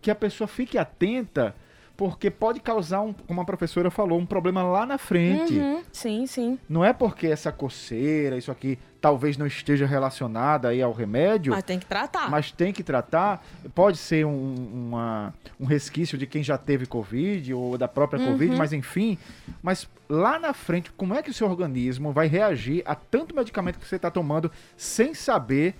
que 0.00 0.08
a 0.08 0.14
pessoa 0.14 0.46
fique 0.46 0.78
atenta, 0.78 1.52
porque 1.96 2.30
pode 2.30 2.60
causar, 2.60 3.00
um, 3.02 3.12
como 3.12 3.40
a 3.40 3.44
professora 3.44 3.90
falou, 3.90 4.20
um 4.20 4.26
problema 4.26 4.62
lá 4.62 4.86
na 4.86 4.98
frente. 4.98 5.54
Uhum, 5.58 5.82
sim, 5.92 6.26
sim. 6.28 6.58
Não 6.68 6.84
é 6.84 6.92
porque 6.92 7.26
essa 7.26 7.50
coceira, 7.50 8.36
isso 8.38 8.50
aqui, 8.52 8.78
talvez 9.02 9.36
não 9.36 9.46
esteja 9.46 9.84
relacionada 9.84 10.68
aí 10.68 10.80
ao 10.80 10.92
remédio, 10.92 11.52
Mas 11.52 11.64
tem 11.64 11.78
que 11.78 11.84
tratar. 11.84 12.30
mas 12.30 12.52
tem 12.52 12.72
que 12.72 12.84
tratar. 12.84 13.44
Pode 13.74 13.98
ser 13.98 14.24
um, 14.24 14.54
uma- 14.72 15.34
um 15.60 15.66
resquício 15.66 16.16
de 16.16 16.24
quem 16.26 16.42
já 16.42 16.56
teve 16.56 16.86
Covid 16.86 17.52
ou 17.52 17.76
da 17.76 17.88
própria 17.88 18.20
Uhum. 18.22 18.32
Covid, 18.32 18.56
mas 18.56 18.72
enfim. 18.72 19.18
Mas 19.60 19.88
lá 20.08 20.38
na 20.38 20.54
frente, 20.54 20.90
como 20.92 21.14
é 21.14 21.22
que 21.22 21.30
o 21.30 21.34
seu 21.34 21.48
organismo 21.50 22.12
vai 22.12 22.28
reagir 22.28 22.82
a 22.86 22.94
tanto 22.94 23.34
medicamento 23.34 23.78
que 23.78 23.86
você 23.88 23.96
está 23.96 24.10
tomando 24.10 24.50
sem 24.76 25.12
saber 25.14 25.74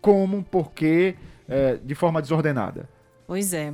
como, 0.00 0.42
porquê, 0.42 1.14
é, 1.48 1.78
de 1.82 1.94
forma 1.94 2.20
desordenada? 2.20 2.86
Pois 3.26 3.54
é. 3.54 3.72